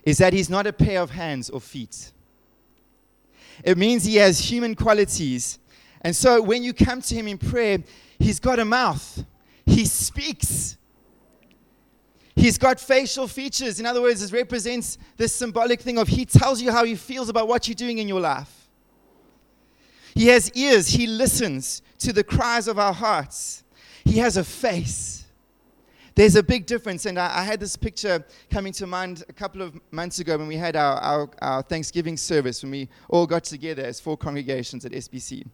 is 0.04 0.18
that 0.18 0.32
He's 0.32 0.50
not 0.50 0.66
a 0.66 0.72
pair 0.72 1.00
of 1.00 1.10
hands 1.10 1.50
or 1.50 1.60
feet. 1.60 2.12
It 3.62 3.78
means 3.78 4.04
He 4.04 4.16
has 4.16 4.38
human 4.38 4.74
qualities. 4.74 5.58
And 6.02 6.14
so 6.14 6.42
when 6.42 6.62
you 6.62 6.72
come 6.72 7.00
to 7.02 7.14
Him 7.14 7.28
in 7.28 7.38
prayer, 7.38 7.78
He's 8.18 8.40
got 8.40 8.58
a 8.58 8.64
mouth, 8.64 9.24
He 9.66 9.84
speaks. 9.86 10.76
He's 12.36 12.58
got 12.58 12.80
facial 12.80 13.28
features. 13.28 13.78
In 13.78 13.86
other 13.86 14.02
words, 14.02 14.22
it 14.22 14.32
represents 14.32 14.98
this 15.16 15.32
symbolic 15.32 15.80
thing 15.80 15.98
of 15.98 16.08
he 16.08 16.24
tells 16.24 16.60
you 16.60 16.72
how 16.72 16.84
he 16.84 16.96
feels 16.96 17.28
about 17.28 17.46
what 17.46 17.68
you're 17.68 17.76
doing 17.76 17.98
in 17.98 18.08
your 18.08 18.20
life. 18.20 18.68
He 20.14 20.26
has 20.26 20.50
ears. 20.52 20.88
He 20.88 21.06
listens 21.06 21.80
to 22.00 22.12
the 22.12 22.24
cries 22.24 22.68
of 22.68 22.78
our 22.78 22.92
hearts. 22.92 23.62
He 24.04 24.18
has 24.18 24.36
a 24.36 24.44
face. 24.44 25.13
There's 26.14 26.36
a 26.36 26.42
big 26.42 26.66
difference. 26.66 27.06
And 27.06 27.18
I, 27.18 27.40
I 27.40 27.42
had 27.42 27.58
this 27.58 27.76
picture 27.76 28.24
coming 28.50 28.72
to 28.74 28.86
mind 28.86 29.24
a 29.28 29.32
couple 29.32 29.62
of 29.62 29.78
months 29.90 30.20
ago 30.20 30.38
when 30.38 30.46
we 30.46 30.56
had 30.56 30.76
our, 30.76 30.96
our, 30.98 31.30
our 31.42 31.62
Thanksgiving 31.62 32.16
service, 32.16 32.62
when 32.62 32.70
we 32.70 32.88
all 33.08 33.26
got 33.26 33.44
together 33.44 33.82
as 33.84 34.00
four 34.00 34.16
congregations 34.16 34.84
at 34.84 34.92
SBC. 34.92 35.46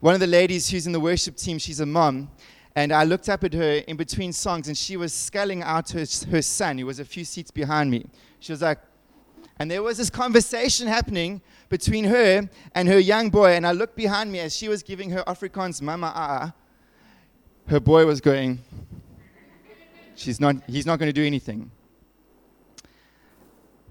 One 0.00 0.14
of 0.14 0.20
the 0.20 0.26
ladies 0.26 0.68
who's 0.68 0.86
in 0.86 0.92
the 0.92 1.00
worship 1.00 1.36
team, 1.36 1.58
she's 1.58 1.80
a 1.80 1.86
mom, 1.86 2.30
and 2.76 2.92
I 2.92 3.04
looked 3.04 3.28
up 3.28 3.44
at 3.44 3.54
her 3.54 3.82
in 3.86 3.96
between 3.96 4.32
songs, 4.32 4.68
and 4.68 4.76
she 4.76 4.96
was 4.96 5.14
sculling 5.14 5.62
out 5.62 5.90
her, 5.90 6.04
her 6.30 6.42
son, 6.42 6.78
who 6.78 6.86
was 6.86 6.98
a 6.98 7.04
few 7.04 7.24
seats 7.24 7.50
behind 7.50 7.90
me. 7.90 8.04
She 8.40 8.52
was 8.52 8.62
like, 8.62 8.78
and 9.58 9.70
there 9.70 9.82
was 9.82 9.98
this 9.98 10.10
conversation 10.10 10.88
happening 10.88 11.40
between 11.68 12.04
her 12.04 12.48
and 12.74 12.88
her 12.88 12.98
young 12.98 13.30
boy. 13.30 13.52
And 13.52 13.66
I 13.66 13.72
looked 13.72 13.94
behind 13.94 14.32
me 14.32 14.40
as 14.40 14.54
she 14.54 14.68
was 14.68 14.82
giving 14.82 15.10
her 15.10 15.22
Afrikaans 15.26 15.80
mama 15.80 16.12
ah. 16.14 16.52
Her 17.66 17.80
boy 17.80 18.04
was 18.04 18.20
going, 18.20 18.58
She's 20.14 20.40
not, 20.40 20.56
he's 20.66 20.86
not 20.86 20.98
going 20.98 21.08
to 21.08 21.12
do 21.12 21.24
anything. 21.24 21.70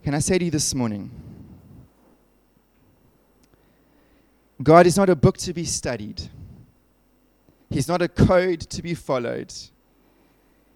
Can 0.03 0.13
I 0.13 0.19
say 0.19 0.37
to 0.37 0.45
you 0.45 0.51
this 0.51 0.73
morning? 0.73 1.11
God 4.61 4.85
is 4.85 4.97
not 4.97 5.09
a 5.09 5.15
book 5.15 5.37
to 5.39 5.53
be 5.53 5.65
studied. 5.65 6.21
He's 7.69 7.87
not 7.87 8.01
a 8.01 8.07
code 8.07 8.61
to 8.61 8.81
be 8.81 8.93
followed. 8.93 9.53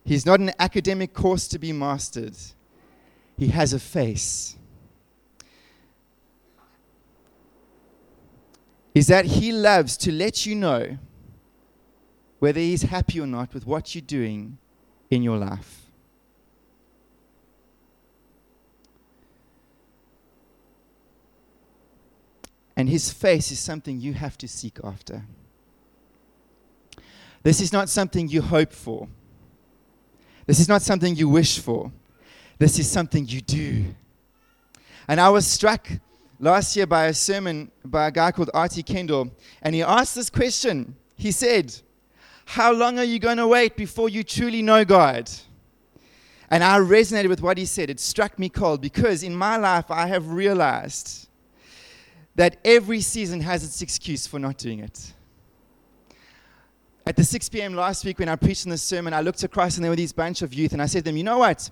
He's 0.04 0.26
not 0.26 0.40
an 0.40 0.52
academic 0.60 1.14
course 1.14 1.48
to 1.50 1.60
be 1.60 1.72
mastered. 1.72 2.36
He 3.38 3.48
has 3.50 3.74
a 3.74 3.80
face. 3.80 4.56
Is 8.96 9.08
that 9.08 9.26
he 9.26 9.52
loves 9.52 9.96
to 9.98 10.12
let 10.12 10.46
you 10.46 10.56
know 10.56 10.98
whether 12.40 12.60
he's 12.60 12.84
happy 12.84 13.20
or 13.20 13.28
not 13.28 13.54
with 13.54 13.68
what 13.68 13.94
you're 13.94 14.02
doing 14.02 14.58
in 15.10 15.24
your 15.24 15.38
life. 15.38 15.88
And 22.76 22.88
his 22.88 23.12
face 23.12 23.52
is 23.52 23.60
something 23.60 24.00
you 24.00 24.14
have 24.14 24.38
to 24.38 24.48
seek 24.48 24.78
after. 24.84 25.24
This 27.42 27.60
is 27.60 27.74
not 27.74 27.90
something 27.90 28.28
you 28.28 28.42
hope 28.42 28.72
for. 28.72 29.08
This 30.46 30.60
is 30.60 30.70
not 30.70 30.82
something 30.82 31.16
you 31.16 31.28
wish 31.28 31.60
for. 31.60 31.92
This 32.60 32.78
is 32.78 32.90
something 32.90 33.28
you 33.28 33.42
do. 33.42 33.86
And 35.08 35.20
I 35.20 35.30
was 35.30 35.48
struck 35.48 35.88
last 36.40 36.76
year 36.76 36.86
by 36.86 37.06
a 37.06 37.14
sermon 37.14 37.72
by 37.84 38.08
a 38.08 38.12
guy 38.12 38.32
called 38.32 38.52
R.T. 38.54 38.84
Kendall, 38.84 39.32
and 39.62 39.74
he 39.74 39.82
asked 39.82 40.16
this 40.16 40.30
question. 40.30 40.96
He 41.16 41.32
said, 41.32 41.74
How 42.50 42.72
long 42.72 42.98
are 42.98 43.04
you 43.04 43.20
going 43.20 43.36
to 43.38 43.46
wait 43.46 43.76
before 43.76 44.08
you 44.08 44.24
truly 44.24 44.62
know 44.62 44.86
God? 44.86 45.30
And 46.50 46.64
I 46.64 46.80
resonated 46.80 47.28
with 47.28 47.42
what 47.42 47.58
he 47.58 47.66
said. 47.66 47.90
It 47.90 48.00
struck 48.00 48.40
me 48.40 48.48
cold 48.48 48.80
because 48.80 49.22
in 49.22 49.36
my 49.36 49.58
life 49.58 49.92
I 49.92 50.08
have 50.08 50.30
realized 50.32 51.28
that 52.36 52.56
every 52.64 53.02
season 53.02 53.42
has 53.42 53.66
its 53.66 53.82
excuse 53.82 54.26
for 54.26 54.40
not 54.40 54.58
doing 54.58 54.80
it. 54.80 55.12
At 57.06 57.18
the 57.18 57.24
6 57.26 57.50
p.m. 57.50 57.76
last 57.76 58.06
week, 58.06 58.18
when 58.18 58.30
I 58.30 58.38
preached 58.38 58.64
in 58.66 58.70
the 58.70 58.78
sermon, 58.78 59.14
I 59.14 59.20
looked 59.20 59.44
across 59.44 59.76
and 59.76 59.84
there 59.84 59.92
were 59.92 59.98
these 59.98 60.14
bunch 60.14 60.42
of 60.42 60.54
youth, 60.54 60.72
and 60.72 60.82
I 60.82 60.86
said 60.86 61.00
to 61.00 61.04
them, 61.10 61.18
You 61.18 61.26
know 61.26 61.40
what? 61.40 61.70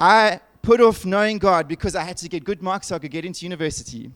I 0.00 0.40
put 0.60 0.80
off 0.80 1.04
knowing 1.04 1.38
God 1.38 1.68
because 1.68 1.94
I 1.94 2.02
had 2.02 2.16
to 2.16 2.28
get 2.28 2.42
good 2.42 2.64
marks 2.64 2.88
so 2.88 2.96
I 2.96 2.98
could 2.98 3.12
get 3.12 3.24
into 3.24 3.46
university. 3.46 4.10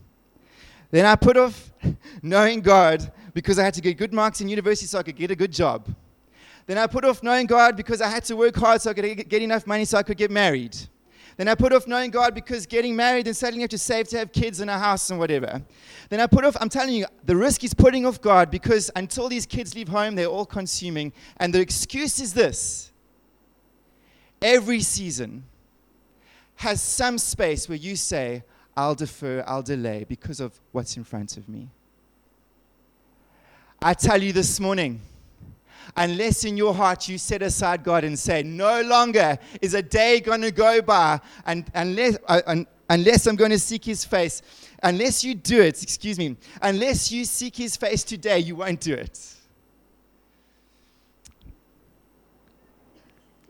Then 0.90 1.06
I 1.06 1.14
put 1.14 1.36
off 1.36 1.70
knowing 2.22 2.62
God 2.62 3.12
because 3.34 3.58
I 3.58 3.64
had 3.64 3.74
to 3.74 3.80
get 3.80 3.96
good 3.96 4.12
marks 4.12 4.40
in 4.40 4.48
university 4.48 4.86
so 4.86 4.98
I 4.98 5.02
could 5.02 5.16
get 5.16 5.30
a 5.30 5.36
good 5.36 5.52
job. 5.52 5.88
Then 6.66 6.78
I 6.78 6.86
put 6.86 7.04
off 7.04 7.22
knowing 7.22 7.46
God 7.46 7.76
because 7.76 8.00
I 8.00 8.08
had 8.08 8.24
to 8.24 8.36
work 8.36 8.56
hard 8.56 8.80
so 8.80 8.90
I 8.90 8.94
could 8.94 9.28
get 9.28 9.42
enough 9.42 9.66
money 9.66 9.84
so 9.84 9.98
I 9.98 10.02
could 10.02 10.16
get 10.16 10.30
married. 10.30 10.76
Then 11.36 11.48
I 11.48 11.54
put 11.54 11.72
off 11.72 11.86
knowing 11.86 12.10
God 12.10 12.34
because 12.34 12.66
getting 12.66 12.94
married 12.94 13.26
and 13.26 13.36
suddenly 13.36 13.60
you 13.60 13.64
have 13.64 13.70
to 13.70 13.78
save 13.78 14.06
to 14.08 14.18
have 14.18 14.32
kids 14.32 14.60
and 14.60 14.70
a 14.70 14.78
house 14.78 15.10
and 15.10 15.18
whatever. 15.18 15.62
Then 16.10 16.20
I 16.20 16.26
put 16.26 16.44
off, 16.44 16.56
I'm 16.60 16.68
telling 16.68 16.94
you, 16.94 17.06
the 17.24 17.34
risk 17.34 17.64
is 17.64 17.72
putting 17.72 18.04
off 18.04 18.20
God 18.20 18.50
because 18.50 18.90
until 18.96 19.28
these 19.28 19.46
kids 19.46 19.74
leave 19.74 19.88
home, 19.88 20.14
they're 20.14 20.26
all 20.26 20.44
consuming. 20.44 21.12
And 21.38 21.54
the 21.54 21.60
excuse 21.60 22.20
is 22.20 22.34
this 22.34 22.92
every 24.42 24.80
season 24.80 25.44
has 26.56 26.82
some 26.82 27.16
space 27.16 27.68
where 27.68 27.78
you 27.78 27.96
say, 27.96 28.44
I'll 28.76 28.94
defer, 28.94 29.42
I'll 29.46 29.62
delay 29.62 30.04
because 30.08 30.38
of 30.38 30.60
what's 30.72 30.96
in 30.96 31.04
front 31.04 31.36
of 31.36 31.48
me. 31.48 31.68
I 33.84 33.94
tell 33.94 34.22
you 34.22 34.32
this 34.32 34.60
morning, 34.60 35.00
unless 35.96 36.44
in 36.44 36.56
your 36.56 36.72
heart 36.72 37.08
you 37.08 37.18
set 37.18 37.42
aside 37.42 37.82
God 37.82 38.04
and 38.04 38.16
say, 38.16 38.44
No 38.44 38.80
longer 38.82 39.36
is 39.60 39.74
a 39.74 39.82
day 39.82 40.20
going 40.20 40.42
to 40.42 40.52
go 40.52 40.80
by, 40.80 41.20
and 41.44 41.68
unless, 41.74 42.16
uh, 42.28 42.62
unless 42.88 43.26
I'm 43.26 43.34
going 43.34 43.50
to 43.50 43.58
seek 43.58 43.84
His 43.84 44.04
face, 44.04 44.40
unless 44.84 45.24
you 45.24 45.34
do 45.34 45.60
it, 45.60 45.82
excuse 45.82 46.16
me, 46.16 46.36
unless 46.60 47.10
you 47.10 47.24
seek 47.24 47.56
His 47.56 47.76
face 47.76 48.04
today, 48.04 48.38
you 48.38 48.54
won't 48.54 48.80
do 48.80 48.94
it. 48.94 49.18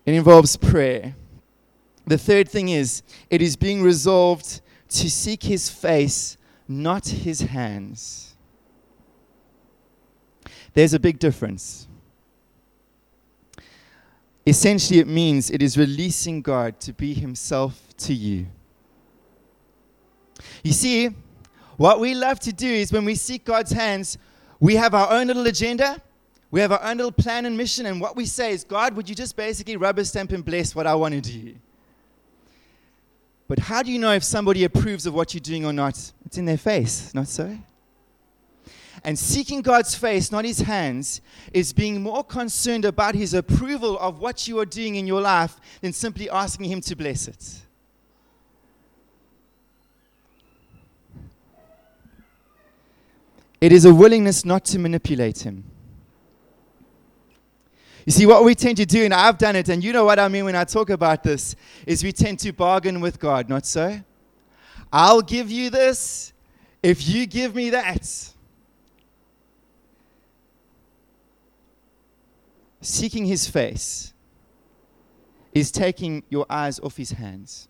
It 0.07 0.15
involves 0.15 0.57
prayer. 0.57 1.15
The 2.07 2.17
third 2.17 2.49
thing 2.49 2.71
is, 2.71 3.03
it 3.29 3.43
is 3.43 3.55
being 3.55 3.83
resolved 3.83 4.63
to 4.89 5.11
seek 5.11 5.43
His 5.43 5.69
face, 5.69 6.39
not 6.67 7.07
His 7.07 7.41
hands. 7.41 8.32
There's 10.75 10.95
a 10.95 11.01
big 11.01 11.19
difference. 11.19 11.87
Essentially, 14.47 14.99
it 14.99 15.07
means 15.07 15.51
it 15.51 15.63
is 15.63 15.79
releasing 15.79 16.43
God 16.43 16.81
to 16.81 16.93
be 16.93 17.15
Himself 17.15 17.81
to 17.99 18.15
you. 18.15 18.47
You 20.65 20.73
see, 20.73 21.11
what 21.77 22.01
we 22.01 22.15
love 22.15 22.41
to 22.41 22.53
do 22.53 22.67
is 22.67 22.93
when 22.93 23.05
we 23.05 23.15
seek 23.15 23.45
God's 23.45 23.71
hands, 23.73 24.19
we 24.59 24.77
have 24.77 24.95
our 24.95 25.11
own 25.13 25.29
little 25.29 25.47
agenda, 25.47 26.01
we 26.51 26.61
have 26.61 26.73
our 26.73 26.83
own 26.83 26.97
little 26.97 27.13
plan 27.13 27.47
and 27.47 27.57
mission, 27.57 27.87
and 27.87 28.01
what 28.01 28.17
we 28.17 28.27
say 28.27 28.53
is, 28.53 28.65
God, 28.65 28.95
would 28.95 29.09
you 29.09 29.15
just 29.15 29.37
basically 29.37 29.77
rubber 29.77 30.05
stamp 30.05 30.33
and 30.33 30.45
bless 30.45 30.75
what 30.75 30.87
I 30.87 30.95
want 30.95 31.15
to 31.15 31.21
do? 31.21 31.55
But 33.49 33.59
how 33.59 33.83
do 33.83 33.93
you 33.93 33.99
know 33.99 34.13
if 34.13 34.25
somebody 34.25 34.65
approves 34.65 35.07
of 35.07 35.15
what 35.15 35.35
you're 35.35 35.41
doing 35.41 35.65
or 35.65 35.73
not? 35.73 36.13
It's 36.25 36.39
in 36.39 36.45
their 36.45 36.57
face, 36.57 37.13
not 37.15 37.29
so? 37.29 37.57
And 39.05 39.19
seeking 39.19 39.63
God's 39.63 39.95
face, 39.97 40.31
not 40.31 40.45
his 40.45 40.61
hands, 40.61 41.21
is 41.53 41.73
being 41.73 42.03
more 42.03 42.23
concerned 42.23 42.85
about 42.85 43.17
his 43.17 43.35
approval 43.35 43.99
of 43.99 44.21
what 44.21 44.47
you 44.47 44.61
are 44.61 44.67
doing 44.67 44.95
in 44.95 45.07
your 45.07 45.21
life 45.21 45.59
than 45.81 45.93
simply 45.93 46.31
asking 46.31 46.71
him 46.71 46.81
to 46.83 46.95
bless 46.95 47.27
it. 47.27 47.63
It 53.61 53.73
is 53.73 53.85
a 53.85 53.95
willingness 53.95 54.45
not 54.45 54.65
to 54.67 54.79
manipulate 54.79 55.41
him. 55.41 55.65
You 58.05 58.13
see, 58.13 58.27
what 58.27 58.45
we 58.45 58.57
tend 58.57 58.77
to 58.79 58.87
do, 58.87 59.05
and 59.05 59.15
I've 59.15 59.39
done 59.39 59.55
it, 59.55 59.69
and 59.69 59.83
you 59.83 59.93
know 59.93 60.05
what 60.05 60.19
I 60.19 60.27
mean 60.27 60.45
when 60.45 60.57
I 60.57 60.65
talk 60.65 60.91
about 60.91 61.23
this, 61.23 61.55
is 61.87 62.03
we 62.03 62.13
tend 62.13 62.41
to 62.41 62.53
bargain 62.53 63.01
with 63.01 63.21
God, 63.21 63.49
not 63.49 63.65
so? 63.65 64.01
I'll 64.93 65.23
give 65.23 65.51
you 65.51 65.71
this 65.71 66.33
if 66.83 67.09
you 67.09 67.27
give 67.27 67.55
me 67.55 67.71
that. 67.71 68.33
Seeking 72.83 73.25
his 73.25 73.49
face 73.49 74.13
is 75.55 75.71
taking 75.71 76.23
your 76.29 76.47
eyes 76.51 76.81
off 76.81 76.97
his 76.97 77.13
hands. 77.13 77.69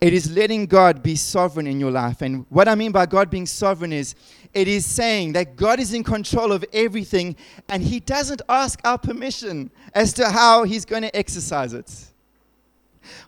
It 0.00 0.14
is 0.14 0.30
letting 0.30 0.64
God 0.66 1.02
be 1.02 1.14
sovereign 1.14 1.66
in 1.66 1.78
your 1.78 1.90
life. 1.90 2.22
And 2.22 2.46
what 2.48 2.68
I 2.68 2.74
mean 2.74 2.90
by 2.90 3.04
God 3.04 3.28
being 3.28 3.46
sovereign 3.46 3.92
is 3.92 4.14
it 4.54 4.66
is 4.66 4.86
saying 4.86 5.34
that 5.34 5.56
God 5.56 5.78
is 5.78 5.92
in 5.92 6.02
control 6.02 6.52
of 6.52 6.64
everything 6.72 7.36
and 7.68 7.82
he 7.82 8.00
doesn't 8.00 8.40
ask 8.48 8.80
our 8.84 8.96
permission 8.96 9.70
as 9.94 10.14
to 10.14 10.30
how 10.30 10.64
he's 10.64 10.86
going 10.86 11.02
to 11.02 11.14
exercise 11.14 11.74
it. 11.74 12.06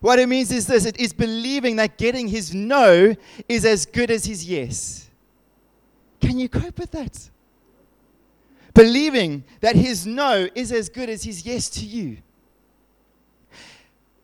What 0.00 0.18
it 0.18 0.28
means 0.28 0.50
is 0.50 0.66
this 0.66 0.86
it 0.86 0.98
is 0.98 1.12
believing 1.12 1.76
that 1.76 1.98
getting 1.98 2.28
his 2.28 2.54
no 2.54 3.14
is 3.48 3.64
as 3.64 3.84
good 3.84 4.10
as 4.10 4.24
his 4.24 4.48
yes. 4.48 5.10
Can 6.20 6.38
you 6.38 6.48
cope 6.48 6.78
with 6.78 6.90
that? 6.92 7.30
Believing 8.74 9.44
that 9.60 9.76
his 9.76 10.06
no 10.06 10.48
is 10.54 10.72
as 10.72 10.88
good 10.88 11.08
as 11.08 11.24
his 11.24 11.44
yes 11.44 11.68
to 11.70 11.84
you. 11.84 12.18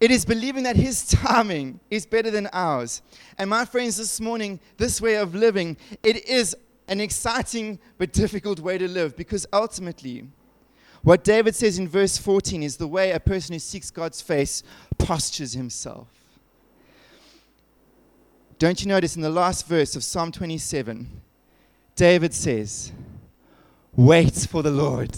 It 0.01 0.11
is 0.11 0.25
believing 0.25 0.63
that 0.63 0.77
his 0.77 1.07
timing 1.07 1.81
is 1.91 2.07
better 2.07 2.31
than 2.31 2.49
ours. 2.53 3.03
And 3.37 3.51
my 3.51 3.65
friends, 3.65 3.97
this 3.97 4.21
morning, 4.21 4.61
this 4.77 5.01
way 5.01 5.17
of 5.17 5.35
living, 5.35 5.77
it 6.03 6.25
is 6.29 6.57
an 6.87 7.01
exciting 7.01 7.79
but 7.99 8.13
difficult 8.13 8.61
way 8.61 8.79
to 8.79 8.87
live 8.87 9.17
because 9.17 9.47
ultimately, 9.53 10.29
what 11.03 11.25
David 11.25 11.55
says 11.55 11.79
in 11.79 11.89
verse 11.89 12.17
14 12.17 12.63
is 12.63 12.77
the 12.77 12.87
way 12.87 13.11
a 13.11 13.21
person 13.21 13.55
who 13.55 13.59
seeks 13.59 13.91
God's 13.91 14.21
face 14.21 14.63
postures 14.99 15.53
himself. 15.53 16.09
Don't 18.59 18.81
you 18.81 18.89
notice 18.89 19.15
in 19.15 19.23
the 19.23 19.31
last 19.31 19.67
verse 19.67 19.95
of 19.95 20.03
Psalm 20.03 20.33
27, 20.33 21.23
David 21.95 22.35
says, 22.35 22.93
Wait 23.97 24.35
for 24.35 24.63
the 24.63 24.71
Lord. 24.71 25.17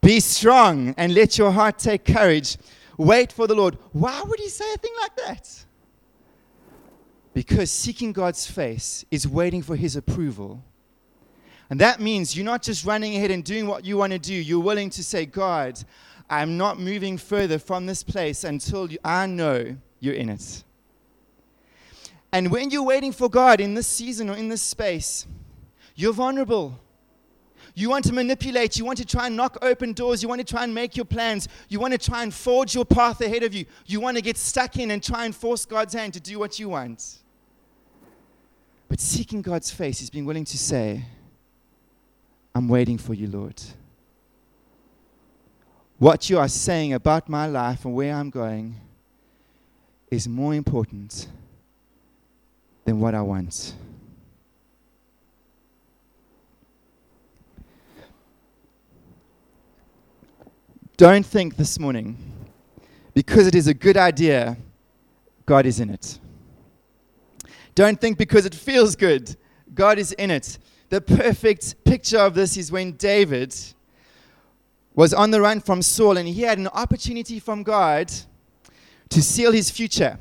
Be 0.00 0.20
strong 0.20 0.94
and 0.96 1.14
let 1.14 1.36
your 1.36 1.50
heart 1.50 1.78
take 1.78 2.04
courage. 2.04 2.56
Wait 2.96 3.32
for 3.32 3.46
the 3.46 3.54
Lord. 3.54 3.76
Why 3.92 4.22
would 4.22 4.38
he 4.38 4.48
say 4.48 4.72
a 4.72 4.78
thing 4.78 4.94
like 5.00 5.16
that? 5.16 5.64
Because 7.34 7.70
seeking 7.70 8.12
God's 8.12 8.46
face 8.46 9.04
is 9.10 9.28
waiting 9.28 9.62
for 9.62 9.76
his 9.76 9.96
approval. 9.96 10.62
And 11.68 11.80
that 11.80 12.00
means 12.00 12.36
you're 12.36 12.44
not 12.44 12.62
just 12.62 12.86
running 12.86 13.16
ahead 13.16 13.30
and 13.30 13.44
doing 13.44 13.66
what 13.66 13.84
you 13.84 13.96
want 13.96 14.12
to 14.12 14.18
do. 14.18 14.34
You're 14.34 14.60
willing 14.60 14.90
to 14.90 15.02
say, 15.02 15.26
God, 15.26 15.82
I'm 16.30 16.56
not 16.56 16.78
moving 16.78 17.18
further 17.18 17.58
from 17.58 17.86
this 17.86 18.02
place 18.02 18.44
until 18.44 18.88
I 19.04 19.26
know 19.26 19.76
you're 20.00 20.14
in 20.14 20.28
it. 20.28 20.64
And 22.32 22.50
when 22.50 22.70
you're 22.70 22.82
waiting 22.82 23.12
for 23.12 23.28
God 23.28 23.60
in 23.60 23.74
this 23.74 23.86
season 23.86 24.30
or 24.30 24.36
in 24.36 24.48
this 24.48 24.62
space, 24.62 25.26
you're 25.94 26.12
vulnerable. 26.12 26.78
You 27.78 27.90
want 27.90 28.06
to 28.06 28.12
manipulate. 28.14 28.78
You 28.78 28.86
want 28.86 28.96
to 28.98 29.04
try 29.04 29.26
and 29.26 29.36
knock 29.36 29.58
open 29.60 29.92
doors. 29.92 30.22
You 30.22 30.30
want 30.30 30.40
to 30.40 30.46
try 30.46 30.64
and 30.64 30.74
make 30.74 30.96
your 30.96 31.04
plans. 31.04 31.46
You 31.68 31.78
want 31.78 31.92
to 31.92 31.98
try 31.98 32.22
and 32.22 32.32
forge 32.32 32.74
your 32.74 32.86
path 32.86 33.20
ahead 33.20 33.42
of 33.42 33.52
you. 33.52 33.66
You 33.84 34.00
want 34.00 34.16
to 34.16 34.22
get 34.22 34.38
stuck 34.38 34.78
in 34.78 34.90
and 34.90 35.02
try 35.02 35.26
and 35.26 35.36
force 35.36 35.66
God's 35.66 35.92
hand 35.92 36.14
to 36.14 36.20
do 36.20 36.38
what 36.38 36.58
you 36.58 36.70
want. 36.70 37.18
But 38.88 38.98
seeking 38.98 39.42
God's 39.42 39.70
face 39.70 40.00
is 40.00 40.08
being 40.08 40.24
willing 40.24 40.46
to 40.46 40.56
say, 40.56 41.04
I'm 42.54 42.66
waiting 42.66 42.96
for 42.96 43.12
you, 43.12 43.26
Lord. 43.26 43.62
What 45.98 46.30
you 46.30 46.38
are 46.38 46.48
saying 46.48 46.94
about 46.94 47.28
my 47.28 47.46
life 47.46 47.84
and 47.84 47.94
where 47.94 48.14
I'm 48.14 48.30
going 48.30 48.76
is 50.10 50.26
more 50.26 50.54
important 50.54 51.28
than 52.86 53.00
what 53.00 53.14
I 53.14 53.20
want. 53.20 53.74
Don't 60.96 61.26
think 61.26 61.56
this 61.56 61.78
morning, 61.78 62.16
because 63.12 63.46
it 63.46 63.54
is 63.54 63.66
a 63.66 63.74
good 63.74 63.98
idea, 63.98 64.56
God 65.44 65.66
is 65.66 65.78
in 65.78 65.90
it. 65.90 66.18
Don't 67.74 68.00
think 68.00 68.16
because 68.16 68.46
it 68.46 68.54
feels 68.54 68.96
good, 68.96 69.36
God 69.74 69.98
is 69.98 70.12
in 70.12 70.30
it. 70.30 70.58
The 70.88 71.02
perfect 71.02 71.84
picture 71.84 72.18
of 72.18 72.34
this 72.34 72.56
is 72.56 72.72
when 72.72 72.92
David 72.92 73.54
was 74.94 75.12
on 75.12 75.30
the 75.30 75.40
run 75.42 75.60
from 75.60 75.82
Saul 75.82 76.16
and 76.16 76.26
he 76.26 76.42
had 76.42 76.56
an 76.56 76.68
opportunity 76.68 77.40
from 77.40 77.62
God 77.62 78.10
to 79.10 79.22
seal 79.22 79.52
his 79.52 79.70
future. 79.70 80.18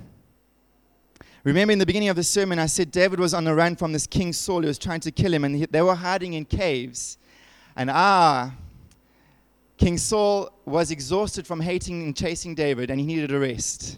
Remember 1.46 1.72
in 1.72 1.80
the 1.80 1.86
beginning 1.86 2.10
of 2.10 2.18
the 2.18 2.24
sermon, 2.24 2.60
I 2.60 2.66
said 2.66 2.92
David 2.92 3.20
was 3.22 3.34
on 3.34 3.46
the 3.46 3.56
run 3.56 3.78
from 3.78 3.94
this 3.94 4.06
king 4.06 4.34
Saul 4.34 4.62
who 4.62 4.68
was 4.68 4.78
trying 4.78 5.00
to 5.02 5.12
kill 5.12 5.34
him, 5.34 5.46
and 5.46 5.64
they 5.72 5.82
were 5.82 5.96
hiding 5.96 6.34
in 6.34 6.44
caves. 6.44 7.18
And 7.78 7.90
ah, 7.90 8.52
King 9.78 9.98
Saul 9.98 10.52
was 10.66 10.92
exhausted 10.92 11.46
from 11.46 11.60
hating 11.60 12.04
and 12.04 12.16
chasing 12.16 12.56
David, 12.56 12.90
and 12.90 13.00
he 13.00 13.06
needed 13.06 13.32
a 13.32 13.40
rest. 13.40 13.98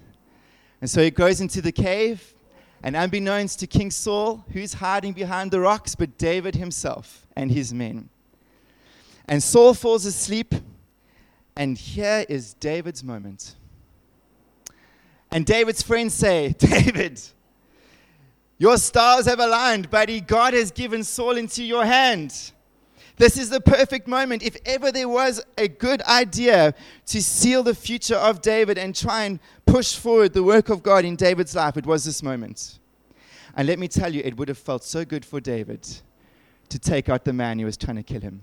And 0.81 0.89
so 0.89 1.01
he 1.01 1.11
goes 1.11 1.41
into 1.41 1.61
the 1.61 1.71
cave, 1.71 2.33
and 2.83 2.95
unbeknownst 2.95 3.59
to 3.59 3.67
King 3.67 3.91
Saul, 3.91 4.45
who's 4.53 4.73
hiding 4.73 5.13
behind 5.13 5.51
the 5.51 5.59
rocks 5.59 5.95
but 5.95 6.17
David 6.17 6.55
himself 6.55 7.25
and 7.35 7.51
his 7.51 7.73
men. 7.73 8.09
And 9.27 9.41
Saul 9.43 9.73
falls 9.73 10.05
asleep, 10.05 10.55
and 11.55 11.77
here 11.77 12.25
is 12.29 12.53
David's 12.53 13.03
moment. 13.03 13.55
And 15.31 15.45
David's 15.45 15.81
friends 15.81 16.13
say, 16.13 16.53
David, 16.57 17.21
your 18.57 18.77
stars 18.77 19.25
have 19.25 19.39
aligned, 19.39 19.89
buddy. 19.89 20.21
God 20.21 20.53
has 20.53 20.71
given 20.71 21.03
Saul 21.03 21.37
into 21.37 21.63
your 21.63 21.85
hand. 21.85 22.51
This 23.17 23.35
is 23.37 23.49
the 23.49 23.59
perfect 23.59 24.07
moment. 24.07 24.43
If 24.43 24.57
ever 24.65 24.91
there 24.91 25.09
was 25.09 25.43
a 25.57 25.67
good 25.67 26.03
idea 26.03 26.75
to 27.07 27.21
seal 27.21 27.63
the 27.63 27.73
future 27.73 28.15
of 28.15 28.41
David 28.41 28.77
and 28.77 28.95
try 28.95 29.25
and 29.25 29.39
push 29.65 29.95
forward 29.95 30.33
the 30.33 30.43
work 30.43 30.69
of 30.69 30.83
God 30.83 31.03
in 31.03 31.15
David's 31.15 31.55
life, 31.55 31.77
it 31.77 31.85
was 31.85 32.05
this 32.05 32.21
moment. 32.21 32.77
And 33.55 33.67
let 33.67 33.79
me 33.79 33.87
tell 33.87 34.13
you, 34.13 34.21
it 34.23 34.37
would 34.37 34.47
have 34.49 34.57
felt 34.57 34.83
so 34.83 35.03
good 35.03 35.25
for 35.25 35.41
David 35.41 35.87
to 36.69 36.77
take 36.77 37.09
out 37.09 37.25
the 37.25 37.33
man 37.33 37.57
who 37.57 37.65
was 37.65 37.75
trying 37.75 37.97
to 37.97 38.03
kill 38.03 38.21
him. 38.21 38.41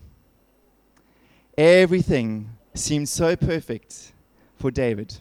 Everything 1.56 2.50
seemed 2.74 3.08
so 3.08 3.36
perfect 3.36 4.12
for 4.56 4.72
David. 4.72 5.14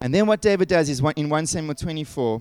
And 0.00 0.14
then 0.14 0.26
what 0.26 0.40
David 0.40 0.68
does 0.68 0.88
is 0.88 1.02
in 1.16 1.28
1 1.28 1.46
Samuel 1.46 1.74
24, 1.74 2.40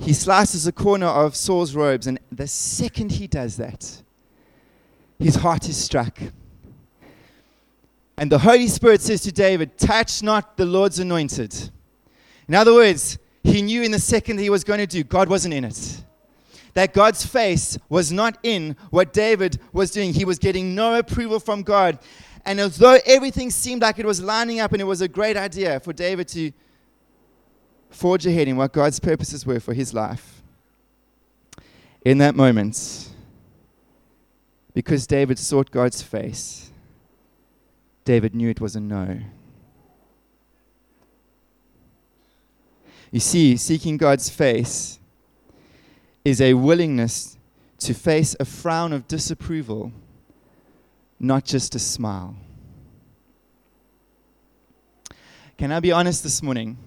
he 0.00 0.14
slices 0.14 0.66
a 0.66 0.72
corner 0.72 1.06
of 1.06 1.36
Saul's 1.36 1.74
robes, 1.74 2.06
and 2.06 2.18
the 2.32 2.46
second 2.46 3.12
he 3.12 3.26
does 3.26 3.56
that, 3.58 4.02
his 5.18 5.36
heart 5.36 5.68
is 5.68 5.76
struck. 5.76 6.18
And 8.16 8.32
the 8.32 8.38
Holy 8.38 8.68
Spirit 8.68 9.02
says 9.02 9.22
to 9.22 9.32
David, 9.32 9.78
Touch 9.78 10.22
not 10.22 10.56
the 10.56 10.66
Lord's 10.66 10.98
anointed. 10.98 11.54
In 12.48 12.54
other 12.54 12.74
words, 12.74 13.18
he 13.42 13.62
knew 13.62 13.82
in 13.82 13.92
the 13.92 13.98
second 13.98 14.38
he 14.38 14.50
was 14.50 14.64
going 14.64 14.80
to 14.80 14.86
do, 14.86 15.04
God 15.04 15.28
wasn't 15.28 15.54
in 15.54 15.64
it. 15.64 16.04
That 16.74 16.92
God's 16.94 17.24
face 17.24 17.78
was 17.88 18.12
not 18.12 18.38
in 18.42 18.76
what 18.90 19.12
David 19.12 19.58
was 19.72 19.90
doing. 19.90 20.12
He 20.12 20.24
was 20.24 20.38
getting 20.38 20.74
no 20.74 20.98
approval 20.98 21.40
from 21.40 21.62
God. 21.62 21.98
And 22.44 22.60
although 22.60 22.98
everything 23.06 23.50
seemed 23.50 23.82
like 23.82 23.98
it 23.98 24.06
was 24.06 24.20
lining 24.20 24.60
up 24.60 24.72
and 24.72 24.80
it 24.80 24.84
was 24.84 25.00
a 25.00 25.08
great 25.08 25.36
idea 25.36 25.80
for 25.80 25.92
David 25.92 26.28
to 26.28 26.52
forge 27.90 28.26
ahead 28.26 28.48
in 28.48 28.56
what 28.56 28.72
God's 28.72 29.00
purposes 29.00 29.44
were 29.44 29.60
for 29.60 29.74
his 29.74 29.92
life, 29.92 30.42
in 32.04 32.18
that 32.18 32.34
moment, 32.34 33.08
because 34.72 35.06
David 35.06 35.38
sought 35.38 35.70
God's 35.70 36.02
face, 36.02 36.70
David 38.04 38.34
knew 38.34 38.48
it 38.48 38.60
was 38.60 38.74
a 38.74 38.80
no. 38.80 39.20
You 43.10 43.20
see, 43.20 43.56
seeking 43.56 43.96
God's 43.96 44.30
face 44.30 44.98
is 46.24 46.40
a 46.40 46.54
willingness 46.54 47.36
to 47.78 47.92
face 47.92 48.36
a 48.38 48.44
frown 48.44 48.92
of 48.92 49.08
disapproval 49.08 49.92
not 51.20 51.44
just 51.44 51.74
a 51.74 51.78
smile. 51.78 52.34
Can 55.58 55.70
I 55.70 55.80
be 55.80 55.92
honest 55.92 56.22
this 56.22 56.42
morning? 56.42 56.78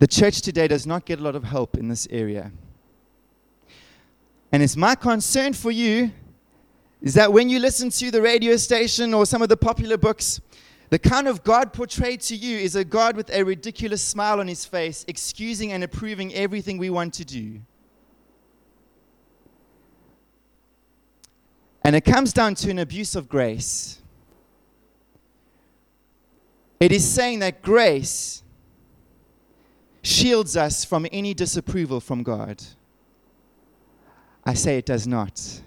The 0.00 0.06
church 0.06 0.40
today 0.40 0.66
does 0.66 0.86
not 0.86 1.04
get 1.04 1.20
a 1.20 1.22
lot 1.22 1.36
of 1.36 1.44
help 1.44 1.76
in 1.76 1.88
this 1.88 2.08
area. 2.10 2.50
And 4.50 4.62
it's 4.62 4.74
my 4.74 4.94
concern 4.94 5.52
for 5.52 5.70
you 5.70 6.10
is 7.02 7.12
that 7.14 7.30
when 7.30 7.50
you 7.50 7.58
listen 7.58 7.90
to 7.90 8.10
the 8.10 8.22
radio 8.22 8.56
station 8.56 9.12
or 9.12 9.26
some 9.26 9.42
of 9.42 9.50
the 9.50 9.58
popular 9.58 9.98
books, 9.98 10.40
the 10.88 10.98
kind 10.98 11.28
of 11.28 11.44
God 11.44 11.74
portrayed 11.74 12.22
to 12.22 12.34
you 12.34 12.56
is 12.56 12.76
a 12.76 12.84
God 12.84 13.14
with 13.14 13.30
a 13.30 13.42
ridiculous 13.42 14.02
smile 14.02 14.40
on 14.40 14.48
his 14.48 14.64
face, 14.64 15.04
excusing 15.06 15.70
and 15.72 15.84
approving 15.84 16.32
everything 16.32 16.78
we 16.78 16.88
want 16.88 17.12
to 17.14 17.24
do. 17.26 17.60
And 21.84 21.94
it 21.94 22.06
comes 22.06 22.32
down 22.32 22.54
to 22.56 22.70
an 22.70 22.78
abuse 22.78 23.14
of 23.14 23.28
grace. 23.28 24.00
It 26.80 26.90
is 26.90 27.06
saying 27.06 27.40
that 27.40 27.60
grace 27.60 28.42
shields 30.02 30.56
us 30.56 30.84
from 30.84 31.06
any 31.12 31.34
disapproval 31.34 32.00
from 32.00 32.22
God. 32.22 32.62
I 34.44 34.54
say 34.54 34.78
it 34.78 34.86
does 34.86 35.06
not. 35.06 35.60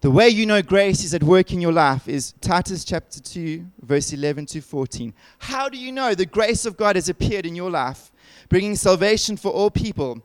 The 0.00 0.10
way 0.10 0.30
you 0.30 0.46
know 0.46 0.62
grace 0.62 1.04
is 1.04 1.12
at 1.12 1.22
work 1.22 1.52
in 1.52 1.60
your 1.60 1.72
life 1.72 2.08
is 2.08 2.32
Titus 2.40 2.84
chapter 2.84 3.20
2, 3.20 3.66
verse 3.82 4.14
11 4.14 4.46
to 4.46 4.62
14. 4.62 5.12
How 5.38 5.68
do 5.68 5.76
you 5.76 5.92
know 5.92 6.14
the 6.14 6.24
grace 6.24 6.64
of 6.64 6.78
God 6.78 6.96
has 6.96 7.10
appeared 7.10 7.44
in 7.44 7.54
your 7.54 7.70
life, 7.70 8.10
bringing 8.48 8.76
salvation 8.76 9.36
for 9.36 9.52
all 9.52 9.70
people? 9.70 10.22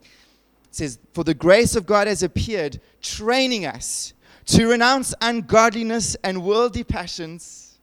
It 0.69 0.75
says, 0.75 0.99
For 1.13 1.25
the 1.25 1.33
grace 1.33 1.75
of 1.75 1.85
God 1.85 2.07
has 2.07 2.23
appeared, 2.23 2.79
training 3.01 3.65
us 3.65 4.13
to 4.45 4.67
renounce 4.67 5.13
ungodliness 5.21 6.15
and 6.23 6.43
worldly 6.43 6.85
passions 6.85 7.77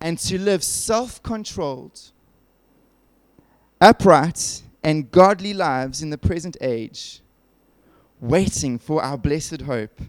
and 0.00 0.18
to 0.18 0.38
live 0.38 0.62
self 0.62 1.20
controlled, 1.22 2.12
upright, 3.82 4.62
and 4.84 5.10
godly 5.10 5.52
lives 5.52 6.02
in 6.02 6.10
the 6.10 6.16
present 6.16 6.56
age, 6.60 7.20
waiting 8.20 8.78
for 8.78 9.02
our 9.02 9.18
blessed 9.18 9.62
hope, 9.62 10.00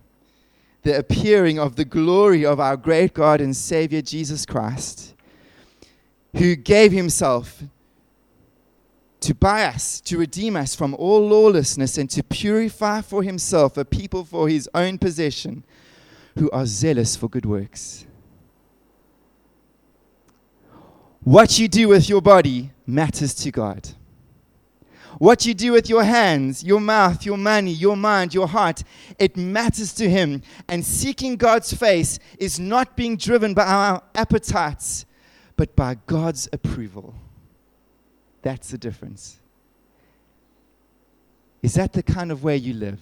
the 0.84 0.98
appearing 0.98 1.60
of 1.60 1.76
the 1.76 1.84
glory 1.84 2.46
of 2.46 2.60
our 2.60 2.78
great 2.78 3.16
God 3.16 3.42
and 3.42 3.56
Savior 3.56 4.02
Jesus 4.04 4.46
Christ, 4.46 5.16
who 6.36 6.56
gave 6.56 6.92
himself 6.92 7.64
to 9.22 9.34
buy 9.34 9.66
us, 9.66 10.00
to 10.02 10.20
redeem 10.20 10.56
us 10.56 10.76
from 10.76 10.94
all 10.94 11.28
lawlessness, 11.28 11.98
and 11.98 12.10
to 12.12 12.22
purify 12.22 13.02
for 13.02 13.24
himself 13.24 13.76
a 13.76 13.86
people 13.86 14.24
for 14.24 14.48
his 14.50 14.70
own 14.76 15.00
possession 15.00 15.64
who 16.38 16.50
are 16.52 16.68
zealous 16.68 17.16
for 17.16 17.28
good 17.28 17.46
works. 17.46 18.06
What 21.24 21.58
you 21.58 21.68
do 21.68 21.88
with 21.88 22.10
your 22.10 22.22
body 22.22 22.72
matters 22.86 23.34
to 23.36 23.52
God. 23.52 23.90
What 25.20 25.46
you 25.46 25.54
do 25.54 25.72
with 25.72 25.88
your 25.88 26.04
hands, 26.04 26.64
your 26.64 26.82
mouth, 26.82 27.26
your 27.26 27.38
money, 27.38 27.72
your 27.72 27.96
mind, 27.96 28.34
your 28.34 28.48
heart, 28.48 28.84
it 29.20 29.38
matters 29.38 29.94
to 29.94 30.10
Him. 30.10 30.42
And 30.68 30.84
seeking 30.84 31.38
God's 31.38 31.72
face 31.74 32.20
is 32.40 32.60
not 32.60 32.98
being 32.98 33.16
driven 33.16 33.54
by 33.54 33.64
our 33.64 34.04
appetites, 34.16 35.06
but 35.56 35.76
by 35.76 35.96
God's 36.08 36.50
approval. 36.52 37.16
That's 38.42 38.72
the 38.72 38.78
difference. 38.78 39.40
Is 41.62 41.76
that 41.76 41.94
the 41.94 42.04
kind 42.04 42.32
of 42.32 42.44
way 42.44 42.58
you 42.58 42.74
live? 42.74 43.00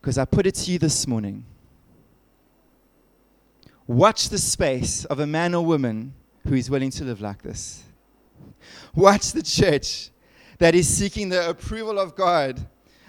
Because 0.00 0.16
I 0.16 0.24
put 0.24 0.46
it 0.46 0.54
to 0.54 0.70
you 0.70 0.78
this 0.78 1.06
morning. 1.06 1.44
Watch 3.90 4.28
the 4.28 4.38
space 4.38 5.04
of 5.06 5.18
a 5.18 5.26
man 5.26 5.52
or 5.52 5.66
woman 5.66 6.14
who 6.46 6.54
is 6.54 6.70
willing 6.70 6.92
to 6.92 7.02
live 7.02 7.20
like 7.20 7.42
this. 7.42 7.82
Watch 8.94 9.32
the 9.32 9.42
church 9.42 10.10
that 10.58 10.76
is 10.76 10.86
seeking 10.86 11.28
the 11.28 11.50
approval 11.50 11.98
of 11.98 12.14
God 12.14 12.64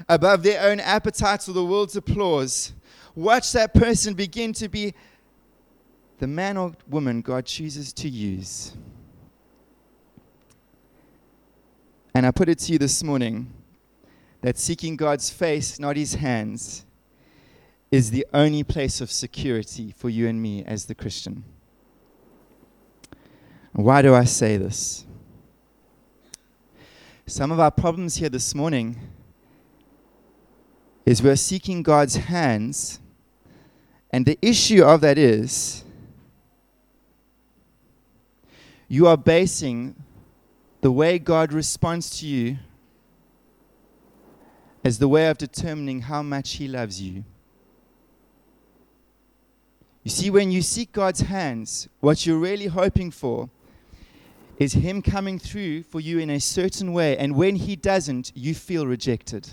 above 0.10 0.42
their 0.42 0.60
own 0.68 0.80
appetites 0.80 1.48
or 1.48 1.52
the 1.52 1.64
world's 1.64 1.96
applause. 1.96 2.74
Watch 3.14 3.52
that 3.52 3.76
person 3.76 4.16
begin 4.16 4.54
to 4.54 4.68
be 4.68 4.96
the 6.18 6.26
man 6.26 6.58
or 6.58 6.74
woman 6.90 7.22
God 7.22 7.46
chooses 7.46 7.94
to 7.94 8.10
use. 8.10 8.76
And 12.16 12.26
I 12.26 12.32
put 12.32 12.50
it 12.50 12.58
to 12.58 12.72
you 12.72 12.80
this 12.80 13.04
morning 13.04 13.54
that 14.42 14.58
seeking 14.58 14.96
God's 14.96 15.30
face, 15.30 15.78
not 15.80 15.96
his 15.96 16.16
hands, 16.16 16.86
is 17.92 18.10
the 18.10 18.26
only 18.34 18.64
place 18.64 19.02
of 19.02 19.12
security 19.12 19.94
for 19.98 20.10
you 20.10 20.28
and 20.28 20.42
me 20.42 20.64
as 20.64 20.86
the 20.86 20.96
Christian. 20.96 21.44
Why 23.74 24.02
do 24.02 24.16
I 24.16 24.24
say 24.24 24.56
this? 24.56 25.06
Some 27.28 27.52
of 27.52 27.60
our 27.60 27.72
problems 27.72 28.16
here 28.16 28.30
this 28.30 28.56
morning 28.56 28.98
is 31.06 31.22
we're 31.22 31.36
seeking 31.36 31.84
God's 31.84 32.16
hands, 32.16 33.00
and 34.12 34.26
the 34.26 34.38
issue 34.42 34.84
of 34.84 35.02
that 35.02 35.18
is 35.18 35.84
you 38.88 39.08
are 39.08 39.18
basing 39.18 39.96
the 40.82 40.92
way 40.92 41.20
God 41.20 41.54
responds 41.54 42.10
to 42.20 42.28
you 42.28 42.58
as 44.84 45.00
the 45.00 45.08
way 45.08 45.28
of 45.28 45.38
determining 45.38 46.02
how 46.02 46.22
much 46.22 46.54
He 46.54 46.68
loves 46.68 47.02
you. 47.02 47.24
You 50.04 50.10
see, 50.12 50.30
when 50.30 50.52
you 50.52 50.62
seek 50.62 50.92
God's 50.92 51.22
hands, 51.22 51.88
what 52.00 52.26
you're 52.26 52.40
really 52.40 52.68
hoping 52.68 53.12
for 53.12 53.50
is 54.58 54.74
Him 54.74 55.02
coming 55.02 55.38
through 55.38 55.84
for 55.84 56.00
you 56.00 56.20
in 56.20 56.30
a 56.30 56.40
certain 56.40 56.94
way. 56.94 57.18
And 57.18 57.36
when 57.36 57.56
He 57.56 57.76
doesn't, 57.76 58.32
you 58.36 58.56
feel 58.56 58.88
rejected. 58.88 59.50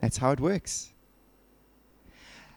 That's 0.00 0.18
how 0.18 0.32
it 0.32 0.40
works. 0.40 0.92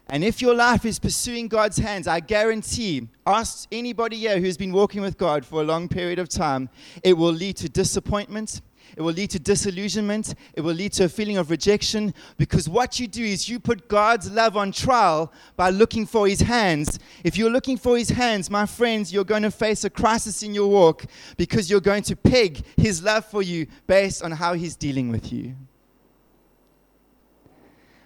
And 0.09 0.23
if 0.23 0.41
your 0.41 0.55
life 0.55 0.85
is 0.85 0.99
pursuing 0.99 1.47
God's 1.47 1.77
hands, 1.77 2.07
I 2.07 2.21
guarantee, 2.21 3.07
ask 3.25 3.67
anybody 3.71 4.17
here 4.17 4.39
who's 4.39 4.57
been 4.57 4.71
walking 4.71 5.01
with 5.01 5.17
God 5.17 5.45
for 5.45 5.61
a 5.61 5.65
long 5.65 5.89
period 5.89 6.17
of 6.17 6.29
time, 6.29 6.69
it 7.03 7.13
will 7.13 7.33
lead 7.33 7.57
to 7.57 7.69
disappointment. 7.69 8.61
It 8.95 9.01
will 9.01 9.13
lead 9.13 9.29
to 9.31 9.39
disillusionment. 9.39 10.35
It 10.53 10.61
will 10.61 10.73
lead 10.73 10.93
to 10.93 11.05
a 11.05 11.09
feeling 11.09 11.37
of 11.37 11.49
rejection 11.49 12.13
because 12.37 12.69
what 12.69 12.99
you 12.99 13.07
do 13.07 13.23
is 13.23 13.49
you 13.49 13.59
put 13.59 13.87
God's 13.87 14.31
love 14.31 14.55
on 14.55 14.71
trial 14.71 15.31
by 15.55 15.69
looking 15.69 16.05
for 16.05 16.27
His 16.27 16.41
hands. 16.41 16.99
If 17.23 17.37
you're 17.37 17.49
looking 17.49 17.77
for 17.77 17.97
His 17.97 18.09
hands, 18.09 18.49
my 18.49 18.65
friends, 18.65 19.11
you're 19.11 19.23
going 19.23 19.43
to 19.43 19.51
face 19.51 19.83
a 19.83 19.89
crisis 19.89 20.43
in 20.43 20.53
your 20.53 20.67
walk 20.69 21.05
because 21.35 21.69
you're 21.69 21.81
going 21.81 22.03
to 22.03 22.15
peg 22.15 22.63
His 22.77 23.03
love 23.03 23.25
for 23.25 23.41
you 23.41 23.67
based 23.87 24.23
on 24.23 24.31
how 24.31 24.53
He's 24.53 24.75
dealing 24.75 25.11
with 25.11 25.31
you. 25.33 25.55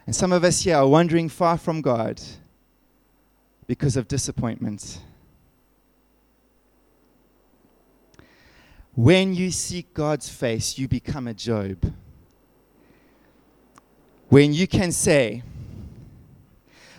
And 0.05 0.15
some 0.15 0.31
of 0.31 0.43
us 0.43 0.61
here 0.61 0.77
are 0.77 0.87
wandering 0.87 1.29
far 1.29 1.57
from 1.57 1.81
God 1.81 2.21
because 3.67 3.95
of 3.95 4.07
disappointment. 4.07 4.99
When 8.95 9.33
you 9.33 9.51
seek 9.51 9.93
God's 9.93 10.29
face, 10.29 10.77
you 10.77 10.87
become 10.87 11.27
a 11.27 11.33
Job. 11.33 11.93
When 14.29 14.53
you 14.53 14.67
can 14.67 14.91
say, 14.91 15.43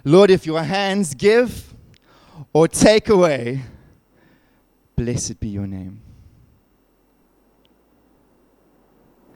Lord, 0.04 0.30
if 0.30 0.46
your 0.46 0.62
hands 0.62 1.14
give 1.14 1.74
or 2.52 2.66
take 2.66 3.08
away, 3.08 3.62
blessed 4.96 5.38
be 5.38 5.48
your 5.48 5.66
name. 5.66 6.00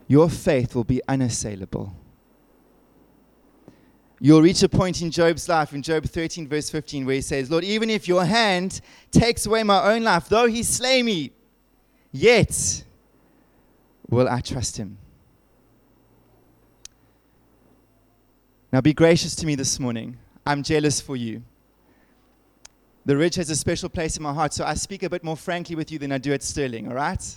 Your 0.08 0.30
faith 0.30 0.74
will 0.74 0.84
be 0.84 1.00
unassailable. 1.08 1.94
You'll 4.18 4.42
reach 4.42 4.62
a 4.62 4.68
point 4.68 5.02
in 5.02 5.10
Job's 5.10 5.48
life, 5.48 5.74
in 5.74 5.82
Job 5.82 6.04
13, 6.04 6.48
verse 6.48 6.70
15, 6.70 7.04
where 7.04 7.16
he 7.16 7.20
says, 7.20 7.50
Lord, 7.50 7.64
even 7.64 7.90
if 7.90 8.08
your 8.08 8.24
hand 8.24 8.80
takes 9.10 9.44
away 9.44 9.62
my 9.62 9.92
own 9.92 10.04
life, 10.04 10.28
though 10.28 10.46
he 10.46 10.62
slay 10.62 11.02
me, 11.02 11.32
yet 12.12 12.84
will 14.08 14.28
I 14.28 14.40
trust 14.40 14.76
him. 14.76 14.98
Now 18.72 18.80
be 18.80 18.92
gracious 18.92 19.34
to 19.36 19.46
me 19.46 19.54
this 19.54 19.80
morning. 19.80 20.18
I'm 20.44 20.62
jealous 20.62 21.00
for 21.00 21.16
you. 21.16 21.42
The 23.04 23.16
Ridge 23.16 23.36
has 23.36 23.50
a 23.50 23.56
special 23.56 23.88
place 23.88 24.16
in 24.16 24.22
my 24.22 24.32
heart, 24.34 24.52
so 24.52 24.64
I 24.64 24.74
speak 24.74 25.02
a 25.04 25.10
bit 25.10 25.22
more 25.22 25.36
frankly 25.36 25.76
with 25.76 25.92
you 25.92 25.98
than 25.98 26.10
I 26.10 26.18
do 26.18 26.32
at 26.32 26.42
Sterling, 26.42 26.88
all 26.88 26.94
right? 26.94 27.36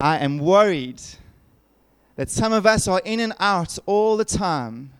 I 0.00 0.18
am 0.18 0.38
worried 0.38 1.02
that 2.14 2.30
some 2.30 2.52
of 2.52 2.66
us 2.66 2.86
are 2.86 3.02
in 3.04 3.18
and 3.18 3.32
out 3.40 3.78
all 3.84 4.16
the 4.16 4.24
time. 4.24 4.92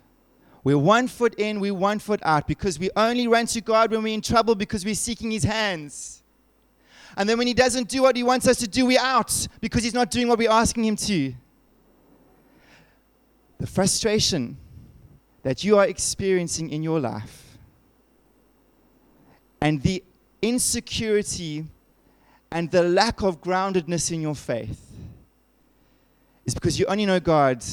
We're 0.65 0.77
one 0.79 1.07
foot 1.07 1.35
in, 1.37 1.61
we're 1.61 1.73
one 1.73 2.01
foot 2.01 2.21
out 2.25 2.49
because 2.49 2.79
we 2.79 2.91
only 2.97 3.29
run 3.29 3.47
to 3.47 3.61
God 3.61 3.93
when 3.93 4.03
we're 4.03 4.15
in 4.15 4.21
trouble 4.21 4.57
because 4.57 4.85
we're 4.85 4.95
seeking 4.95 5.31
His 5.31 5.45
hands. 5.45 6.23
And 7.19 7.29
then 7.29 7.37
when 7.37 7.49
He 7.49 7.53
doesn't 7.53 7.89
do 7.89 8.03
what 8.03 8.17
He 8.17 8.23
wants 8.23 8.47
us 8.47 8.57
to 8.59 8.69
do, 8.69 8.87
we're 8.87 9.01
out 9.01 9.47
because 9.61 9.83
He's 9.83 9.93
not 9.93 10.11
doing 10.11 10.29
what 10.29 10.39
we're 10.39 10.51
asking 10.51 10.85
Him 10.85 10.97
to. 10.97 11.35
The 13.59 13.67
frustration 13.67 14.57
that 15.43 15.65
you 15.65 15.77
are 15.79 15.87
experiencing 15.87 16.71
in 16.71 16.83
your 16.83 17.01
life 17.01 17.59
and 19.61 19.83
the 19.83 20.05
insecurity 20.41 21.67
and 22.53 22.71
the 22.71 22.85
lack 22.85 23.23
of 23.23 23.41
groundedness 23.41 24.13
in 24.13 24.21
your 24.21 24.37
faith 24.37 24.81
is 26.47 26.55
because 26.55 26.79
you 26.79 26.87
only 26.87 27.05
know 27.05 27.19
God 27.19 27.65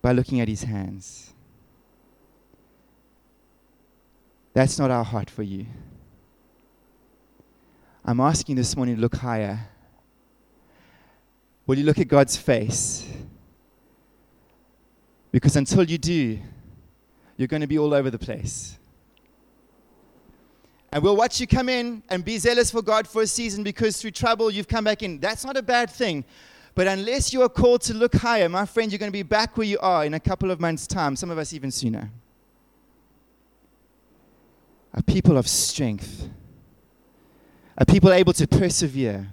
by 0.00 0.12
looking 0.12 0.40
at 0.40 0.48
his 0.48 0.62
hands. 0.62 1.32
That's 4.54 4.78
not 4.78 4.90
our 4.90 5.04
heart 5.04 5.28
for 5.28 5.42
you. 5.42 5.66
I'm 8.04 8.20
asking 8.20 8.56
this 8.56 8.76
morning 8.76 8.96
to 8.96 9.00
look 9.00 9.16
higher. 9.16 9.60
Will 11.66 11.78
you 11.78 11.84
look 11.84 11.98
at 11.98 12.08
God's 12.08 12.36
face? 12.36 13.06
Because 15.32 15.56
until 15.56 15.84
you 15.84 15.96
do, 15.96 16.38
you're 17.36 17.48
going 17.48 17.62
to 17.62 17.66
be 17.66 17.78
all 17.78 17.94
over 17.94 18.10
the 18.10 18.18
place. 18.18 18.78
And 20.92 21.02
we'll 21.02 21.16
watch 21.16 21.40
you 21.40 21.46
come 21.46 21.68
in 21.68 22.02
and 22.08 22.24
be 22.24 22.38
zealous 22.38 22.70
for 22.70 22.82
God 22.82 23.08
for 23.08 23.22
a 23.22 23.26
season 23.26 23.64
because 23.64 24.00
through 24.00 24.12
trouble 24.12 24.50
you've 24.50 24.68
come 24.68 24.84
back 24.84 25.02
in. 25.02 25.18
That's 25.18 25.44
not 25.44 25.56
a 25.56 25.62
bad 25.62 25.90
thing. 25.90 26.24
But 26.74 26.86
unless 26.86 27.32
you 27.32 27.42
are 27.42 27.48
called 27.48 27.80
to 27.82 27.94
look 27.94 28.14
higher, 28.14 28.48
my 28.48 28.66
friend, 28.66 28.92
you're 28.92 28.98
going 28.98 29.10
to 29.10 29.12
be 29.12 29.22
back 29.22 29.56
where 29.56 29.66
you 29.66 29.78
are 29.80 30.04
in 30.04 30.14
a 30.14 30.20
couple 30.20 30.50
of 30.50 30.60
months' 30.60 30.86
time, 30.86 31.16
some 31.16 31.30
of 31.30 31.38
us 31.38 31.52
even 31.52 31.70
sooner. 31.70 32.10
A 34.92 35.02
people 35.02 35.36
of 35.36 35.48
strength, 35.48 36.28
a 37.76 37.84
people 37.84 38.12
able 38.12 38.32
to 38.32 38.46
persevere, 38.46 39.32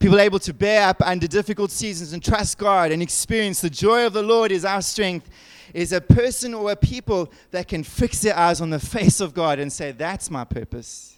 people 0.00 0.18
able 0.18 0.38
to 0.40 0.52
bear 0.52 0.88
up 0.88 1.00
under 1.02 1.26
difficult 1.26 1.70
seasons 1.70 2.12
and 2.12 2.22
trust 2.22 2.58
God 2.58 2.92
and 2.92 3.02
experience 3.02 3.60
the 3.60 3.70
joy 3.70 4.06
of 4.06 4.12
the 4.12 4.22
Lord 4.22 4.52
is 4.52 4.64
our 4.64 4.82
strength. 4.82 5.28
Is 5.72 5.92
a 5.92 6.02
person 6.02 6.52
or 6.52 6.72
a 6.72 6.76
people 6.76 7.32
that 7.50 7.66
can 7.66 7.82
fix 7.82 8.20
their 8.20 8.36
eyes 8.36 8.60
on 8.60 8.68
the 8.68 8.78
face 8.78 9.20
of 9.20 9.32
God 9.32 9.58
and 9.58 9.72
say, 9.72 9.92
That's 9.92 10.30
my 10.30 10.44
purpose. 10.44 11.16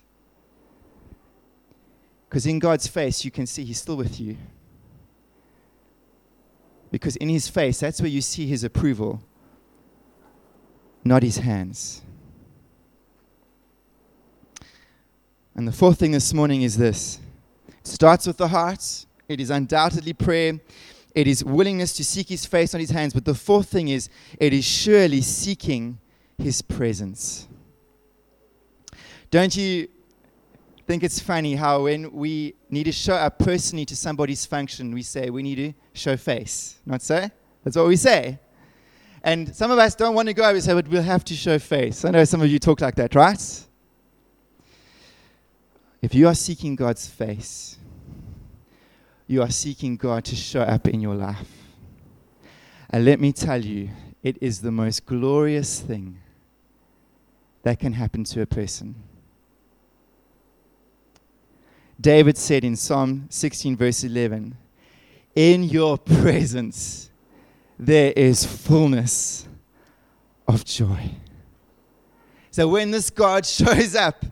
Because 2.28 2.46
in 2.46 2.60
God's 2.60 2.86
face, 2.86 3.24
you 3.24 3.32
can 3.32 3.46
see 3.46 3.64
He's 3.64 3.80
still 3.80 3.96
with 3.96 4.20
you. 4.20 4.36
Because 6.94 7.16
in 7.16 7.28
his 7.28 7.48
face, 7.48 7.80
that's 7.80 8.00
where 8.00 8.08
you 8.08 8.20
see 8.20 8.46
his 8.46 8.62
approval, 8.62 9.20
not 11.02 11.24
his 11.24 11.38
hands. 11.38 12.02
And 15.54 15.68
the 15.68 15.72
fourth 15.72 15.98
thing 15.98 16.12
this 16.12 16.34
morning 16.34 16.62
is 16.62 16.76
this 16.76 17.20
it 17.68 17.86
starts 17.86 18.26
with 18.26 18.36
the 18.36 18.48
heart, 18.48 19.06
it 19.28 19.40
is 19.40 19.50
undoubtedly 19.50 20.12
prayer. 20.12 20.60
It 21.14 21.28
is 21.28 21.44
willingness 21.44 21.92
to 21.94 22.04
seek 22.04 22.28
his 22.28 22.44
face, 22.44 22.74
on 22.74 22.80
his 22.80 22.90
hands. 22.90 23.14
But 23.14 23.24
the 23.24 23.34
fourth 23.34 23.68
thing 23.68 23.86
is, 23.86 24.08
it 24.40 24.52
is 24.52 24.64
surely 24.64 25.20
seeking 25.20 25.98
his 26.36 26.60
presence. 26.60 27.46
Don't 29.30 29.56
you 29.56 29.88
think 30.86 31.04
it's 31.04 31.20
funny 31.20 31.54
how 31.54 31.84
when 31.84 32.12
we 32.12 32.54
need 32.68 32.84
to 32.84 32.92
show 32.92 33.14
up 33.14 33.38
personally 33.38 33.84
to 33.86 33.96
somebody's 33.96 34.44
function, 34.44 34.92
we 34.92 35.02
say 35.02 35.30
we 35.30 35.42
need 35.42 35.54
to 35.56 35.72
show 35.92 36.16
face. 36.16 36.80
Not 36.84 37.00
so? 37.00 37.30
That's 37.62 37.76
what 37.76 37.86
we 37.86 37.96
say. 37.96 38.38
And 39.22 39.54
some 39.54 39.70
of 39.70 39.78
us 39.78 39.94
don't 39.94 40.14
want 40.14 40.28
to 40.28 40.34
go. 40.34 40.52
We 40.52 40.60
say, 40.60 40.74
but 40.74 40.88
we'll 40.88 41.02
have 41.02 41.24
to 41.26 41.34
show 41.34 41.58
face. 41.58 42.04
I 42.04 42.10
know 42.10 42.24
some 42.24 42.42
of 42.42 42.48
you 42.48 42.58
talk 42.58 42.80
like 42.80 42.96
that, 42.96 43.14
right? 43.14 43.66
If 46.04 46.14
you 46.14 46.28
are 46.28 46.34
seeking 46.34 46.76
God's 46.76 47.08
face, 47.08 47.78
you 49.26 49.40
are 49.40 49.50
seeking 49.50 49.96
God 49.96 50.22
to 50.26 50.36
show 50.36 50.60
up 50.60 50.86
in 50.86 51.00
your 51.00 51.14
life. 51.14 51.48
And 52.90 53.06
let 53.06 53.18
me 53.18 53.32
tell 53.32 53.64
you, 53.64 53.88
it 54.22 54.36
is 54.42 54.60
the 54.60 54.70
most 54.70 55.06
glorious 55.06 55.80
thing 55.80 56.18
that 57.62 57.80
can 57.80 57.94
happen 57.94 58.22
to 58.24 58.42
a 58.42 58.46
person. 58.46 58.96
David 61.98 62.36
said 62.36 62.64
in 62.64 62.76
Psalm 62.76 63.26
16, 63.30 63.74
verse 63.74 64.04
11, 64.04 64.58
In 65.34 65.64
your 65.64 65.96
presence 65.96 67.08
there 67.78 68.12
is 68.14 68.44
fullness 68.44 69.48
of 70.46 70.66
joy. 70.66 71.12
So 72.50 72.68
when 72.68 72.90
this 72.90 73.08
God 73.08 73.46
shows 73.46 73.94
up, 73.94 74.22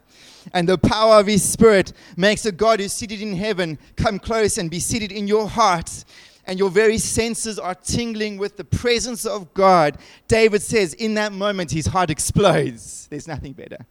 and 0.54 0.68
the 0.68 0.78
power 0.78 1.20
of 1.20 1.26
his 1.26 1.42
spirit 1.42 1.92
makes 2.16 2.44
a 2.44 2.52
God 2.52 2.80
who's 2.80 2.92
seated 2.92 3.22
in 3.22 3.34
heaven 3.34 3.78
come 3.96 4.18
close 4.18 4.58
and 4.58 4.70
be 4.70 4.80
seated 4.80 5.12
in 5.12 5.26
your 5.26 5.48
heart. 5.48 6.04
And 6.44 6.58
your 6.58 6.70
very 6.70 6.98
senses 6.98 7.58
are 7.58 7.74
tingling 7.74 8.36
with 8.36 8.56
the 8.56 8.64
presence 8.64 9.24
of 9.24 9.54
God. 9.54 9.96
David 10.26 10.60
says, 10.60 10.92
in 10.94 11.14
that 11.14 11.32
moment, 11.32 11.70
his 11.70 11.86
heart 11.86 12.10
explodes. 12.10 13.06
There's 13.08 13.28
nothing 13.28 13.52
better. 13.52 13.86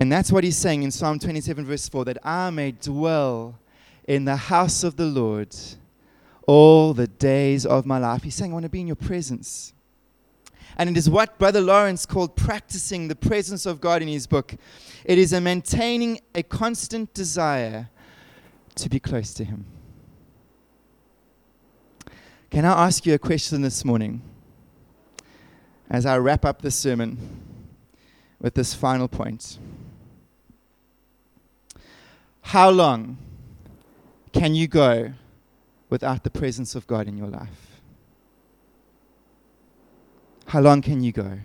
And 0.00 0.10
that's 0.10 0.32
what 0.32 0.42
he's 0.42 0.56
saying 0.56 0.82
in 0.82 0.90
Psalm 0.90 1.18
27, 1.18 1.66
verse 1.66 1.88
4 1.88 2.06
that 2.06 2.18
I 2.24 2.50
may 2.50 2.72
dwell 2.72 3.58
in 4.06 4.24
the 4.24 4.36
house 4.36 4.84
of 4.84 4.96
the 4.96 5.06
Lord 5.06 5.54
all 6.46 6.94
the 6.94 7.06
days 7.06 7.66
of 7.66 7.86
my 7.86 7.98
life. 7.98 8.22
He's 8.22 8.34
saying, 8.34 8.52
I 8.52 8.54
want 8.54 8.64
to 8.64 8.70
be 8.70 8.80
in 8.80 8.86
your 8.86 8.96
presence. 8.96 9.72
And 10.76 10.90
it 10.90 10.96
is 10.96 11.08
what 11.08 11.38
Brother 11.38 11.60
Lawrence 11.60 12.04
called 12.04 12.36
practicing 12.36 13.08
the 13.08 13.16
presence 13.16 13.64
of 13.64 13.80
God 13.80 14.02
in 14.02 14.08
his 14.08 14.26
book. 14.26 14.54
It 15.04 15.18
is 15.18 15.32
a 15.32 15.40
maintaining 15.40 16.20
a 16.34 16.42
constant 16.42 17.14
desire 17.14 17.88
to 18.74 18.88
be 18.88 19.00
close 19.00 19.32
to 19.34 19.44
Him. 19.44 19.64
Can 22.50 22.64
I 22.64 22.86
ask 22.86 23.06
you 23.06 23.14
a 23.14 23.18
question 23.18 23.62
this 23.62 23.84
morning 23.84 24.20
as 25.88 26.04
I 26.04 26.18
wrap 26.18 26.44
up 26.44 26.60
the 26.60 26.70
sermon? 26.70 27.46
with 28.40 28.54
this 28.54 28.74
final 28.74 29.08
point. 29.08 29.58
How 32.42 32.70
long 32.70 33.18
can 34.32 34.54
you 34.54 34.68
go 34.68 35.14
without 35.88 36.22
the 36.24 36.30
presence 36.30 36.74
of 36.74 36.86
God 36.86 37.08
in 37.08 37.16
your 37.16 37.28
life? 37.28 37.75
How 40.46 40.60
long 40.60 40.80
can 40.82 41.02
you 41.02 41.12
go? 41.12 41.38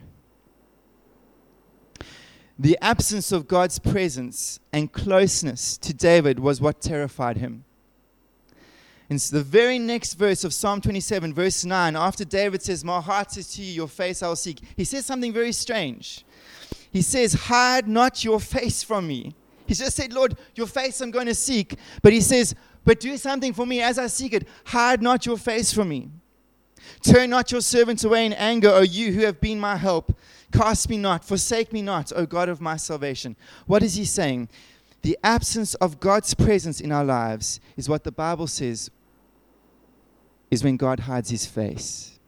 The 2.57 2.77
absence 2.81 3.31
of 3.31 3.47
God's 3.47 3.79
presence 3.79 4.59
and 4.71 4.91
closeness 4.91 5.77
to 5.79 5.93
David 5.93 6.39
was 6.39 6.61
what 6.61 6.79
terrified 6.79 7.37
him. 7.37 7.65
In 9.09 9.17
the 9.17 9.43
very 9.43 9.79
next 9.79 10.13
verse 10.13 10.43
of 10.43 10.53
Psalm 10.53 10.79
27, 10.79 11.33
verse 11.33 11.65
9, 11.65 11.95
after 11.95 12.23
David 12.23 12.61
says, 12.61 12.85
My 12.85 13.01
heart 13.01 13.31
says 13.31 13.51
to 13.55 13.61
you, 13.61 13.73
your 13.73 13.87
face 13.87 14.23
I 14.23 14.27
will 14.27 14.35
seek, 14.35 14.61
he 14.77 14.85
says 14.85 15.05
something 15.05 15.33
very 15.33 15.51
strange. 15.51 16.23
He 16.91 17.01
says, 17.01 17.33
Hide 17.33 17.87
not 17.87 18.23
your 18.23 18.39
face 18.39 18.83
from 18.83 19.07
me. 19.07 19.35
He 19.65 19.73
just 19.73 19.97
said, 19.97 20.13
Lord, 20.13 20.37
your 20.55 20.67
face 20.67 21.01
I'm 21.01 21.11
going 21.11 21.25
to 21.25 21.35
seek. 21.35 21.75
But 22.01 22.13
he 22.13 22.21
says, 22.21 22.53
But 22.85 22.99
do 22.99 23.17
something 23.17 23.53
for 23.53 23.65
me 23.65 23.81
as 23.81 23.97
I 23.97 24.07
seek 24.07 24.33
it. 24.33 24.47
Hide 24.65 25.01
not 25.01 25.25
your 25.25 25.37
face 25.37 25.73
from 25.73 25.89
me. 25.89 26.09
Turn 27.01 27.29
not 27.29 27.51
your 27.51 27.61
servant 27.61 28.03
away 28.03 28.25
in 28.25 28.33
anger, 28.33 28.69
O 28.69 28.81
you 28.81 29.13
who 29.13 29.21
have 29.21 29.41
been 29.41 29.59
my 29.59 29.75
help. 29.75 30.17
Cast 30.51 30.89
me 30.89 30.97
not, 30.97 31.23
forsake 31.23 31.71
me 31.71 31.81
not, 31.81 32.11
O 32.15 32.25
God 32.25 32.49
of 32.49 32.61
my 32.61 32.77
salvation. 32.77 33.35
What 33.65 33.83
is 33.83 33.95
he 33.95 34.05
saying? 34.05 34.49
The 35.01 35.17
absence 35.23 35.73
of 35.75 35.99
God's 35.99 36.33
presence 36.33 36.79
in 36.79 36.91
our 36.91 37.03
lives 37.03 37.59
is 37.75 37.89
what 37.89 38.03
the 38.03 38.11
Bible 38.11 38.47
says 38.47 38.91
is 40.51 40.63
when 40.63 40.77
God 40.77 41.01
hides 41.01 41.29
his 41.29 41.45
face. 41.45 42.19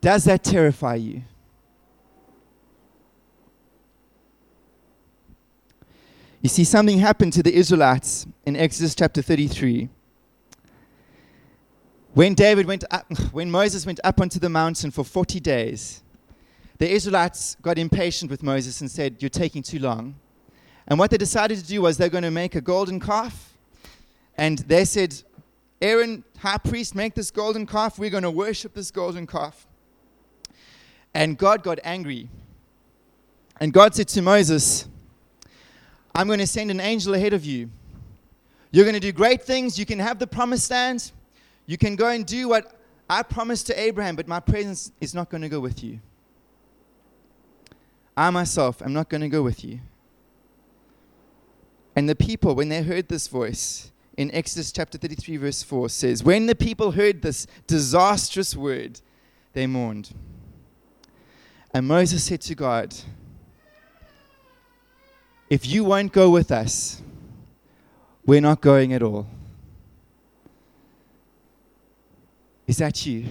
Does 0.00 0.24
that 0.24 0.44
terrify 0.44 0.96
you? 0.96 1.22
You 6.40 6.48
see, 6.48 6.64
something 6.64 6.98
happened 6.98 7.32
to 7.32 7.42
the 7.42 7.54
Israelites 7.54 8.26
in 8.46 8.56
Exodus 8.56 8.94
chapter 8.94 9.22
33. 9.22 9.88
When 12.18 12.34
David 12.34 12.66
went 12.66 12.82
up, 12.90 13.06
when 13.30 13.48
Moses 13.48 13.86
went 13.86 14.00
up 14.02 14.20
onto 14.20 14.40
the 14.40 14.48
mountain 14.48 14.90
for 14.90 15.04
40 15.04 15.38
days, 15.38 16.02
the 16.78 16.90
Israelites 16.90 17.56
got 17.62 17.78
impatient 17.78 18.28
with 18.28 18.42
Moses 18.42 18.80
and 18.80 18.90
said, 18.90 19.22
You're 19.22 19.28
taking 19.28 19.62
too 19.62 19.78
long. 19.78 20.16
And 20.88 20.98
what 20.98 21.12
they 21.12 21.16
decided 21.16 21.58
to 21.58 21.64
do 21.64 21.82
was 21.82 21.96
they're 21.96 22.08
going 22.08 22.24
to 22.24 22.32
make 22.32 22.56
a 22.56 22.60
golden 22.60 22.98
calf. 22.98 23.56
And 24.36 24.58
they 24.58 24.84
said, 24.84 25.14
Aaron, 25.80 26.24
high 26.38 26.58
priest, 26.58 26.96
make 26.96 27.14
this 27.14 27.30
golden 27.30 27.66
calf. 27.66 28.00
We're 28.00 28.10
going 28.10 28.24
to 28.24 28.32
worship 28.32 28.74
this 28.74 28.90
golden 28.90 29.24
calf. 29.24 29.64
And 31.14 31.38
God 31.38 31.62
got 31.62 31.78
angry. 31.84 32.28
And 33.60 33.72
God 33.72 33.94
said 33.94 34.08
to 34.08 34.22
Moses, 34.22 34.88
I'm 36.16 36.26
going 36.26 36.40
to 36.40 36.48
send 36.48 36.72
an 36.72 36.80
angel 36.80 37.14
ahead 37.14 37.32
of 37.32 37.44
you. 37.44 37.70
You're 38.72 38.86
going 38.86 38.94
to 38.94 39.00
do 39.00 39.12
great 39.12 39.42
things. 39.42 39.78
You 39.78 39.86
can 39.86 40.00
have 40.00 40.18
the 40.18 40.26
promised 40.26 40.68
land. 40.72 41.12
You 41.68 41.76
can 41.76 41.96
go 41.96 42.08
and 42.08 42.24
do 42.24 42.48
what 42.48 42.80
I 43.10 43.22
promised 43.22 43.66
to 43.66 43.78
Abraham, 43.78 44.16
but 44.16 44.26
my 44.26 44.40
presence 44.40 44.90
is 45.02 45.14
not 45.14 45.28
going 45.28 45.42
to 45.42 45.50
go 45.50 45.60
with 45.60 45.84
you. 45.84 46.00
I 48.16 48.30
myself 48.30 48.80
am 48.80 48.94
not 48.94 49.10
going 49.10 49.20
to 49.20 49.28
go 49.28 49.42
with 49.42 49.62
you. 49.62 49.80
And 51.94 52.08
the 52.08 52.16
people, 52.16 52.54
when 52.54 52.70
they 52.70 52.82
heard 52.82 53.08
this 53.08 53.28
voice, 53.28 53.92
in 54.16 54.30
Exodus 54.34 54.72
chapter 54.72 54.96
33, 54.96 55.36
verse 55.36 55.62
4 55.62 55.90
says, 55.90 56.24
When 56.24 56.46
the 56.46 56.54
people 56.54 56.92
heard 56.92 57.20
this 57.20 57.46
disastrous 57.66 58.56
word, 58.56 59.02
they 59.52 59.66
mourned. 59.66 60.14
And 61.74 61.86
Moses 61.86 62.24
said 62.24 62.40
to 62.42 62.54
God, 62.54 62.94
If 65.50 65.66
you 65.66 65.84
won't 65.84 66.14
go 66.14 66.30
with 66.30 66.50
us, 66.50 67.02
we're 68.24 68.40
not 68.40 68.62
going 68.62 68.94
at 68.94 69.02
all. 69.02 69.26
Is 72.68 72.76
that 72.76 73.04
you? 73.04 73.26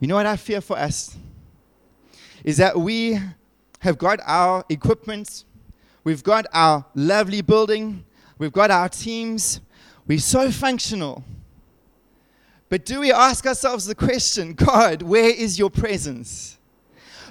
You 0.00 0.08
know 0.08 0.14
what 0.14 0.24
I 0.24 0.36
fear 0.36 0.62
for 0.62 0.78
us? 0.78 1.14
Is 2.42 2.56
that 2.56 2.78
we 2.78 3.20
have 3.80 3.98
got 3.98 4.20
our 4.24 4.64
equipment, 4.70 5.44
we've 6.04 6.24
got 6.24 6.46
our 6.54 6.86
lovely 6.94 7.42
building, 7.42 8.06
We've 8.38 8.52
got 8.52 8.70
our 8.70 8.88
teams. 8.88 9.60
We're 10.06 10.20
so 10.20 10.50
functional. 10.50 11.24
But 12.68 12.86
do 12.86 13.00
we 13.00 13.12
ask 13.12 13.46
ourselves 13.46 13.86
the 13.86 13.94
question, 13.94 14.52
God, 14.54 15.02
where 15.02 15.30
is 15.30 15.58
your 15.58 15.70
presence? 15.70 16.58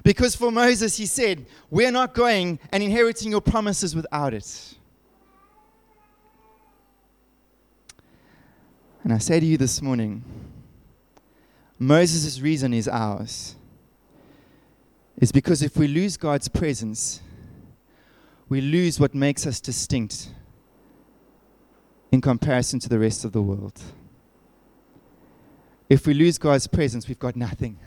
Because 0.03 0.35
for 0.35 0.51
Moses, 0.51 0.97
he 0.97 1.05
said, 1.05 1.45
We're 1.69 1.91
not 1.91 2.13
going 2.13 2.59
and 2.71 2.83
inheriting 2.83 3.31
your 3.31 3.41
promises 3.41 3.95
without 3.95 4.33
it. 4.33 4.75
And 9.07 9.13
I 9.13 9.19
say 9.19 9.39
to 9.39 9.45
you 9.45 9.55
this 9.55 9.81
morning, 9.81 10.21
Moses' 11.79 12.41
reason 12.41 12.73
is 12.73 12.89
ours. 12.89 13.55
Is 15.15 15.31
because 15.31 15.61
if 15.61 15.77
we 15.77 15.87
lose 15.87 16.17
God's 16.17 16.49
presence, 16.49 17.21
we 18.49 18.59
lose 18.59 18.99
what 18.99 19.15
makes 19.15 19.47
us 19.47 19.61
distinct 19.61 20.31
in 22.11 22.19
comparison 22.19 22.81
to 22.81 22.89
the 22.89 22.99
rest 22.99 23.23
of 23.23 23.31
the 23.31 23.41
world. 23.41 23.81
If 25.87 26.05
we 26.05 26.13
lose 26.13 26.37
God's 26.37 26.67
presence, 26.67 27.07
we've 27.07 27.17
got 27.17 27.37
nothing. 27.37 27.79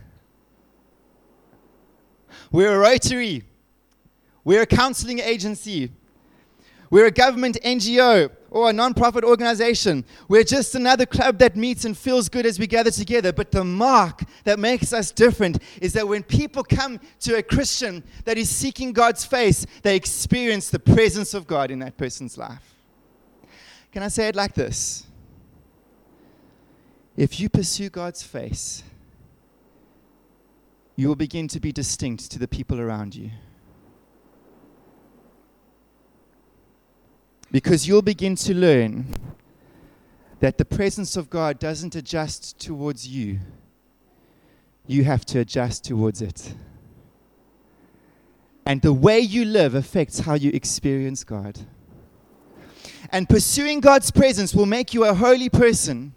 We're 2.51 2.73
a 2.73 2.79
Rotary. 2.79 3.45
We're 4.43 4.63
a 4.63 4.67
counseling 4.67 5.19
agency. 5.19 5.93
We're 6.89 7.05
a 7.05 7.11
government 7.11 7.59
NGO 7.63 8.31
or 8.51 8.69
a 8.69 8.73
non-profit 8.73 9.25
organization. 9.25 10.05
We're 10.29 10.45
just 10.45 10.75
another 10.75 11.07
club 11.07 11.39
that 11.39 11.57
meets 11.57 11.85
and 11.85 11.97
feels 11.97 12.29
good 12.29 12.47
as 12.47 12.59
we 12.59 12.67
gather 12.67 12.91
together. 12.91 13.33
But 13.33 13.53
the 13.53 13.65
mark 13.65 14.25
that 14.45 14.59
makes 14.59 14.93
us 14.93 15.13
different 15.13 15.63
is 15.81 15.93
that 15.93 16.07
when 16.07 16.23
people 16.23 16.65
come 16.65 17.01
to 17.21 17.37
a 17.37 17.43
Christian 17.43 18.03
that 18.25 18.37
is 18.37 18.51
seeking 18.51 18.93
God's 18.93 19.25
face, 19.25 19.67
they 19.83 19.97
experience 19.97 20.69
the 20.71 20.81
presence 20.81 21.33
of 21.33 21.47
God 21.47 21.71
in 21.71 21.79
that 21.79 21.97
person's 21.97 22.37
life. 22.37 22.75
Can 23.93 24.03
I 24.03 24.09
say 24.09 24.29
it 24.29 24.37
like 24.37 24.55
this? 24.55 25.07
If 27.17 27.39
you 27.39 27.49
pursue 27.49 27.91
God's 27.91 28.23
face, 28.23 28.83
you 30.97 31.09
will 31.09 31.17
begin 31.17 31.49
to 31.49 31.61
be 31.61 31.73
distinct 31.73 32.31
to 32.31 32.39
the 32.39 32.49
people 32.49 32.81
around 32.81 33.15
you. 33.15 33.31
Because 37.51 37.89
you'll 37.89 38.03
begin 38.03 38.37
to 38.37 38.55
learn 38.55 39.07
that 40.41 40.57
the 40.57 40.65
presence 40.65 41.17
of 41.17 41.29
God 41.29 41.59
doesn't 41.59 41.95
adjust 41.95 42.59
towards 42.59 43.07
you, 43.07 43.41
you 44.87 45.05
have 45.05 45.25
to 45.27 45.41
adjust 45.41 45.85
towards 45.85 46.23
it. 46.23 46.55
And 48.65 48.83
the 48.83 48.93
way 48.93 49.21
you 49.21 49.45
live 49.45 49.75
affects 49.75 50.21
how 50.21 50.35
you 50.35 50.51
experience 50.53 51.25
God. 51.25 51.59
And 53.11 53.29
pursuing 53.29 53.81
God's 53.81 54.11
presence 54.11 54.55
will 54.55 54.67
make 54.67 54.95
you 54.95 55.05
a 55.05 55.15
holy 55.15 55.49
person. 55.49 56.15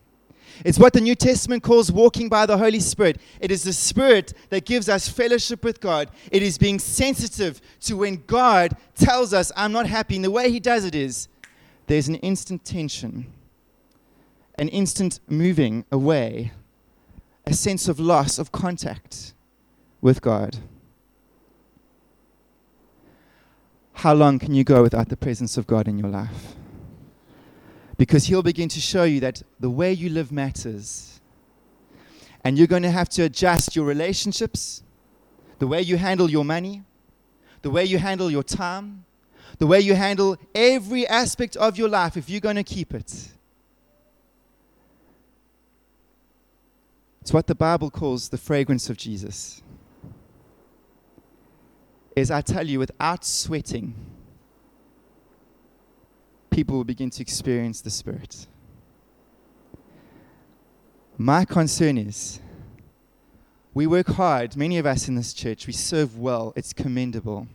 It's 0.64 0.80
what 0.80 0.94
the 0.94 1.02
New 1.02 1.16
Testament 1.16 1.64
calls 1.64 1.92
walking 1.92 2.30
by 2.30 2.46
the 2.46 2.58
Holy 2.58 2.80
Spirit. 2.80 3.20
It 3.40 3.52
is 3.52 3.64
the 3.64 3.74
Spirit 3.74 4.34
that 4.50 4.66
gives 4.66 4.90
us 4.90 5.08
fellowship 5.08 5.64
with 5.64 5.80
God. 5.80 6.10
It 6.32 6.44
is 6.44 6.58
being 6.58 6.80
sensitive 6.80 7.62
to 7.82 7.98
when 7.98 8.24
God 8.28 8.76
tells 8.96 9.34
us, 9.34 9.52
I'm 9.56 9.72
not 9.72 9.88
happy. 9.88 10.16
And 10.16 10.26
the 10.26 10.32
way 10.32 10.52
He 10.52 10.60
does 10.60 10.86
it 10.86 10.96
is 10.96 11.28
there's 11.88 12.08
an 12.08 12.16
instant 12.16 12.64
tension, 12.64 13.26
an 14.58 14.70
instant 14.70 15.20
moving 15.28 15.86
away, 15.92 16.52
a 17.46 17.54
sense 17.54 17.88
of 17.88 18.00
loss 18.00 18.38
of 18.38 18.52
contact 18.52 19.34
with 20.02 20.22
God. 20.22 20.58
How 23.94 24.14
long 24.14 24.40
can 24.40 24.54
you 24.54 24.64
go 24.64 24.82
without 24.82 25.10
the 25.10 25.18
presence 25.18 25.58
of 25.58 25.68
God 25.68 25.88
in 25.88 25.98
your 25.98 26.10
life? 26.10 26.56
Because 28.04 28.26
he'll 28.26 28.44
begin 28.44 28.68
to 28.68 28.82
show 28.82 29.06
you 29.06 29.22
that 29.22 29.42
the 29.62 29.70
way 29.70 29.94
you 29.94 30.10
live 30.10 30.30
matters. 30.30 31.22
And 32.44 32.58
you're 32.58 32.68
going 32.68 32.84
to 32.84 32.92
have 32.92 33.08
to 33.12 33.22
adjust 33.22 33.78
your 33.78 33.86
relationships, 33.86 34.84
the 35.60 35.68
way 35.68 35.82
you 35.82 35.96
handle 35.96 36.30
your 36.30 36.44
money, 36.44 36.84
the 37.62 37.70
way 37.70 37.86
you 37.86 37.98
handle 37.98 38.30
your 38.30 38.44
time, 38.44 39.06
the 39.58 39.66
way 39.66 39.80
you 39.80 39.96
handle 39.96 40.36
every 40.54 41.08
aspect 41.08 41.56
of 41.56 41.78
your 41.78 41.88
life 41.88 42.18
if 42.18 42.30
you're 42.30 42.42
going 42.42 42.58
to 42.58 42.64
keep 42.66 42.94
it. 42.94 43.30
It's 47.22 47.32
what 47.32 47.48
the 47.48 47.56
Bible 47.56 47.90
calls 47.90 48.28
the 48.28 48.38
fragrance 48.38 48.90
of 48.90 48.98
Jesus. 48.98 49.62
Is 52.18 52.30
I 52.30 52.42
tell 52.42 52.68
you, 52.68 52.80
without 52.80 53.24
sweating, 53.24 53.96
people 56.54 56.78
will 56.78 56.84
begin 56.84 57.10
to 57.10 57.22
experience 57.22 57.82
the 57.82 57.90
Spirit. 57.90 58.46
My 61.18 61.46
concern 61.46 61.98
is 61.98 62.40
We 63.74 63.88
work 63.88 64.08
hard, 64.08 64.56
many 64.56 64.78
of 64.78 64.86
us 64.86 65.08
in 65.08 65.16
this 65.16 65.34
church, 65.34 65.66
we 65.66 65.74
serve 65.74 66.20
well, 66.20 66.54
it's 66.56 66.72
commendable. 66.72 67.48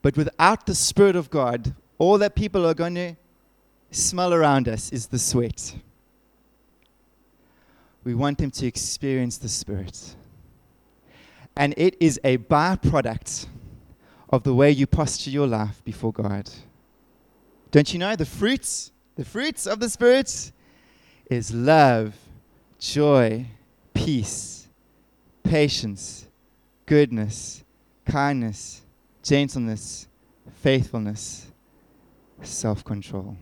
But 0.00 0.16
without 0.16 0.64
the 0.64 0.76
Spirit 0.76 1.16
of 1.16 1.28
God, 1.28 1.74
all 1.98 2.18
that 2.18 2.36
people 2.36 2.64
are 2.64 2.72
going 2.72 2.94
to 2.94 3.16
smell 3.90 4.32
around 4.32 4.68
us 4.68 4.92
is 4.92 5.08
the 5.08 5.18
sweat. 5.18 5.74
We 8.04 8.14
want 8.14 8.38
them 8.38 8.52
to 8.52 8.66
experience 8.66 9.38
the 9.38 9.48
Spirit. 9.48 10.14
And 11.56 11.74
it 11.76 11.96
is 11.98 12.20
a 12.22 12.38
byproduct 12.38 13.48
of 14.30 14.44
the 14.44 14.54
way 14.54 14.70
you 14.70 14.86
posture 14.86 15.30
your 15.30 15.48
life 15.48 15.82
before 15.84 16.12
God. 16.12 16.48
Don't 17.70 17.92
you 17.92 17.98
know 17.98 18.16
the 18.16 18.26
fruits? 18.26 18.90
The 19.16 19.24
fruits 19.24 19.66
of 19.66 19.80
the 19.80 19.88
Spirit 19.88 20.52
is 21.30 21.52
love, 21.52 22.14
joy, 22.78 23.46
peace, 23.94 24.68
patience, 25.44 26.26
goodness, 26.86 27.62
kindness, 28.06 28.82
gentleness, 29.22 30.08
faithfulness, 30.54 31.46
self 32.42 32.84
control. 32.84 33.36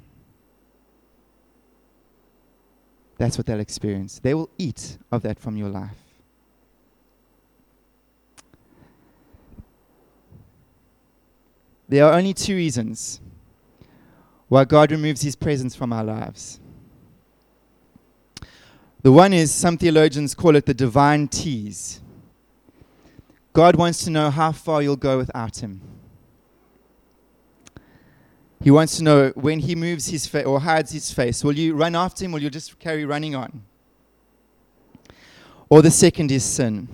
That's 3.16 3.37
what 3.37 3.47
they'll 3.47 3.61
experience. 3.61 4.20
They 4.20 4.35
will 4.35 4.51
eat 4.59 4.99
of 5.11 5.22
that 5.22 5.41
from 5.41 5.57
your 5.57 5.68
life. 5.68 5.97
There 11.89 12.05
are 12.05 12.12
only 12.12 12.35
two 12.35 12.55
reasons 12.55 13.20
why 14.49 14.64
God 14.64 14.90
removes 14.90 15.22
his 15.22 15.36
presence 15.36 15.74
from 15.74 15.92
our 15.92 16.05
lives. 16.05 16.59
The 19.03 19.12
one 19.12 19.32
is 19.32 19.53
some 19.53 19.78
theologians 19.78 20.34
call 20.34 20.57
it 20.57 20.66
the 20.66 20.74
divine 20.74 21.28
tease. 21.28 22.01
God 23.53 23.76
wants 23.76 24.05
to 24.05 24.11
know 24.11 24.30
how 24.30 24.53
far 24.53 24.82
you'll 24.82 24.96
go 24.96 25.18
without 25.18 25.59
him. 25.59 25.80
He 28.62 28.70
wants 28.70 28.96
to 28.96 29.05
know 29.05 29.28
when 29.34 29.61
he 29.61 29.74
moves 29.74 30.09
his 30.09 30.26
face 30.26 30.44
or 30.44 30.61
hides 30.61 30.92
his 30.92 31.12
face, 31.12 31.44
will 31.44 31.57
you 31.57 31.74
run 31.74 31.94
after 31.94 32.24
him 32.24 32.32
or 32.32 32.34
will 32.34 32.42
you 32.42 32.51
just 32.51 32.78
carry 32.78 33.05
running 33.05 33.34
on? 33.34 33.62
Or 35.68 35.80
the 35.80 35.90
second 35.90 36.32
is 36.32 36.44
sin. 36.44 36.88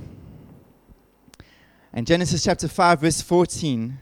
And 1.93 2.07
Genesis 2.07 2.45
chapter 2.45 2.69
5, 2.69 3.01
verse 3.01 3.23
14 3.23 3.99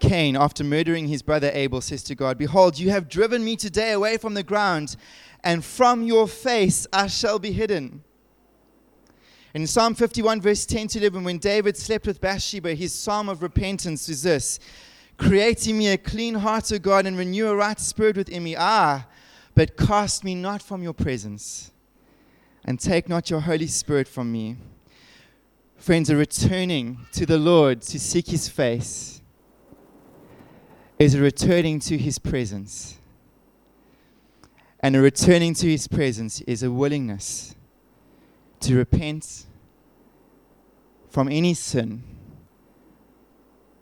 Cain, 0.00 0.36
after 0.36 0.64
murdering 0.64 1.08
his 1.08 1.22
brother 1.22 1.50
Abel, 1.52 1.80
says 1.80 2.02
to 2.04 2.14
God, 2.14 2.38
Behold, 2.38 2.78
you 2.78 2.90
have 2.90 3.08
driven 3.08 3.44
me 3.44 3.56
today 3.56 3.92
away 3.92 4.16
from 4.16 4.34
the 4.34 4.42
ground, 4.42 4.96
and 5.42 5.64
from 5.64 6.02
your 6.02 6.28
face 6.28 6.86
I 6.92 7.06
shall 7.06 7.38
be 7.38 7.52
hidden. 7.52 8.02
In 9.54 9.66
Psalm 9.66 9.94
51, 9.94 10.40
verse 10.40 10.66
10 10.66 10.88
to 10.88 10.98
11, 10.98 11.24
when 11.24 11.38
David 11.38 11.76
slept 11.76 12.06
with 12.06 12.20
Bathsheba, 12.20 12.74
his 12.74 12.92
psalm 12.94 13.28
of 13.28 13.42
repentance 13.42 14.08
is 14.08 14.22
this 14.22 14.60
Creating 15.16 15.76
me 15.76 15.88
a 15.88 15.98
clean 15.98 16.34
heart, 16.34 16.70
O 16.72 16.78
God, 16.78 17.06
and 17.06 17.18
renew 17.18 17.48
a 17.48 17.56
right 17.56 17.80
spirit 17.80 18.16
within 18.16 18.44
me. 18.44 18.54
Ah, 18.56 19.06
but 19.54 19.76
cast 19.76 20.22
me 20.22 20.34
not 20.34 20.62
from 20.62 20.82
your 20.82 20.92
presence, 20.92 21.72
and 22.64 22.78
take 22.78 23.08
not 23.08 23.30
your 23.30 23.40
Holy 23.40 23.66
Spirit 23.66 24.06
from 24.06 24.30
me. 24.30 24.56
Friends 25.76 26.10
are 26.10 26.16
returning 26.16 26.98
to 27.12 27.26
the 27.26 27.38
Lord 27.38 27.82
to 27.82 27.98
seek 27.98 28.28
his 28.28 28.48
face 28.48 29.17
is 30.98 31.14
a 31.14 31.20
returning 31.20 31.78
to 31.80 31.96
his 31.96 32.18
presence. 32.18 32.98
And 34.80 34.94
a 34.94 35.00
returning 35.00 35.54
to 35.54 35.66
his 35.66 35.88
presence 35.88 36.40
is 36.42 36.62
a 36.62 36.70
willingness 36.70 37.54
to 38.60 38.76
repent 38.76 39.46
from 41.10 41.28
any 41.28 41.54
sin 41.54 42.02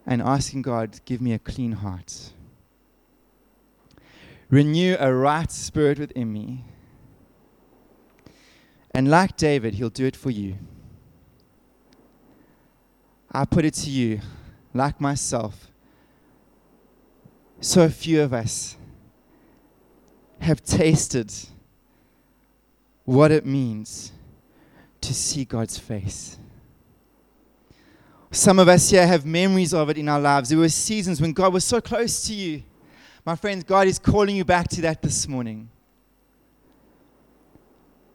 and 0.07 0.23
asking 0.23 0.63
God, 0.63 1.01
give 1.05 1.21
me 1.21 1.33
a 1.33 1.39
clean 1.39 1.73
heart. 1.73 2.31
Renew 4.49 4.97
a 5.01 5.13
right 5.13 5.51
spirit 5.51 5.99
within 5.99 6.33
me. 6.33 6.65
And 8.93 9.11
like 9.11 9.37
David, 9.37 9.75
he'll 9.75 9.91
do 9.91 10.07
it 10.07 10.17
for 10.17 10.31
you. 10.31 10.57
I 13.33 13.45
put 13.45 13.65
it 13.65 13.75
to 13.75 13.91
you, 13.91 14.21
like 14.73 15.01
myself, 15.01 15.71
so 17.61 17.89
few 17.89 18.23
of 18.23 18.33
us 18.33 18.77
have 20.41 20.63
tasted 20.63 21.33
what 23.05 23.31
it 23.31 23.47
means 23.47 24.13
to 25.01 25.15
see 25.15 25.45
God's 25.45 25.79
face. 25.79 26.39
Some 28.31 28.59
of 28.59 28.69
us 28.69 28.91
here 28.91 29.07
have 29.07 29.25
memories 29.25 29.73
of 29.73 29.89
it 29.89 29.97
in 29.97 30.09
our 30.09 30.21
lives. 30.21 30.51
There 30.51 30.59
were 30.59 30.69
seasons 30.69 31.21
when 31.21 31.33
God 31.33 31.53
was 31.53 31.65
so 31.65 31.81
close 31.81 32.27
to 32.27 32.35
you. 32.35 32.63
My 33.25 33.35
friends, 33.35 33.65
God 33.65 33.87
is 33.87 33.99
calling 33.99 34.37
you 34.37 34.45
back 34.45 34.69
to 34.69 34.81
that 34.83 35.01
this 35.01 35.27
morning. 35.27 35.71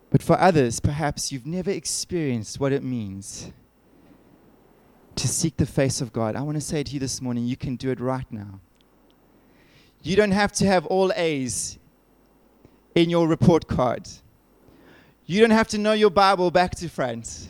But 0.09 0.21
for 0.21 0.37
others, 0.37 0.79
perhaps 0.79 1.31
you've 1.31 1.47
never 1.47 1.71
experienced 1.71 2.59
what 2.59 2.73
it 2.73 2.83
means 2.83 3.51
to 5.15 5.27
seek 5.27 5.57
the 5.57 5.65
face 5.65 6.01
of 6.01 6.11
God. 6.11 6.35
I 6.35 6.41
want 6.41 6.55
to 6.55 6.61
say 6.61 6.83
to 6.83 6.91
you 6.91 6.99
this 6.99 7.21
morning, 7.21 7.45
you 7.45 7.55
can 7.55 7.77
do 7.77 7.91
it 7.91 7.99
right 7.99 8.29
now. 8.29 8.59
You 10.03 10.15
don't 10.15 10.31
have 10.31 10.51
to 10.53 10.65
have 10.65 10.85
all 10.87 11.11
A's 11.15 11.77
in 12.95 13.09
your 13.09 13.27
report 13.27 13.67
card. 13.67 14.07
You 15.25 15.41
don't 15.41 15.51
have 15.51 15.67
to 15.69 15.77
know 15.77 15.93
your 15.93 16.09
Bible 16.09 16.51
back 16.51 16.75
to 16.75 16.89
front. 16.89 17.47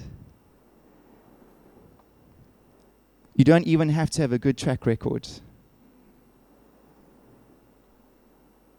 You 3.36 3.45
don't 3.45 3.66
even 3.66 3.89
have 3.89 4.10
to 4.12 4.22
have 4.22 4.34
a 4.34 4.38
good 4.38 4.58
track 4.58 4.86
record. 4.86 5.28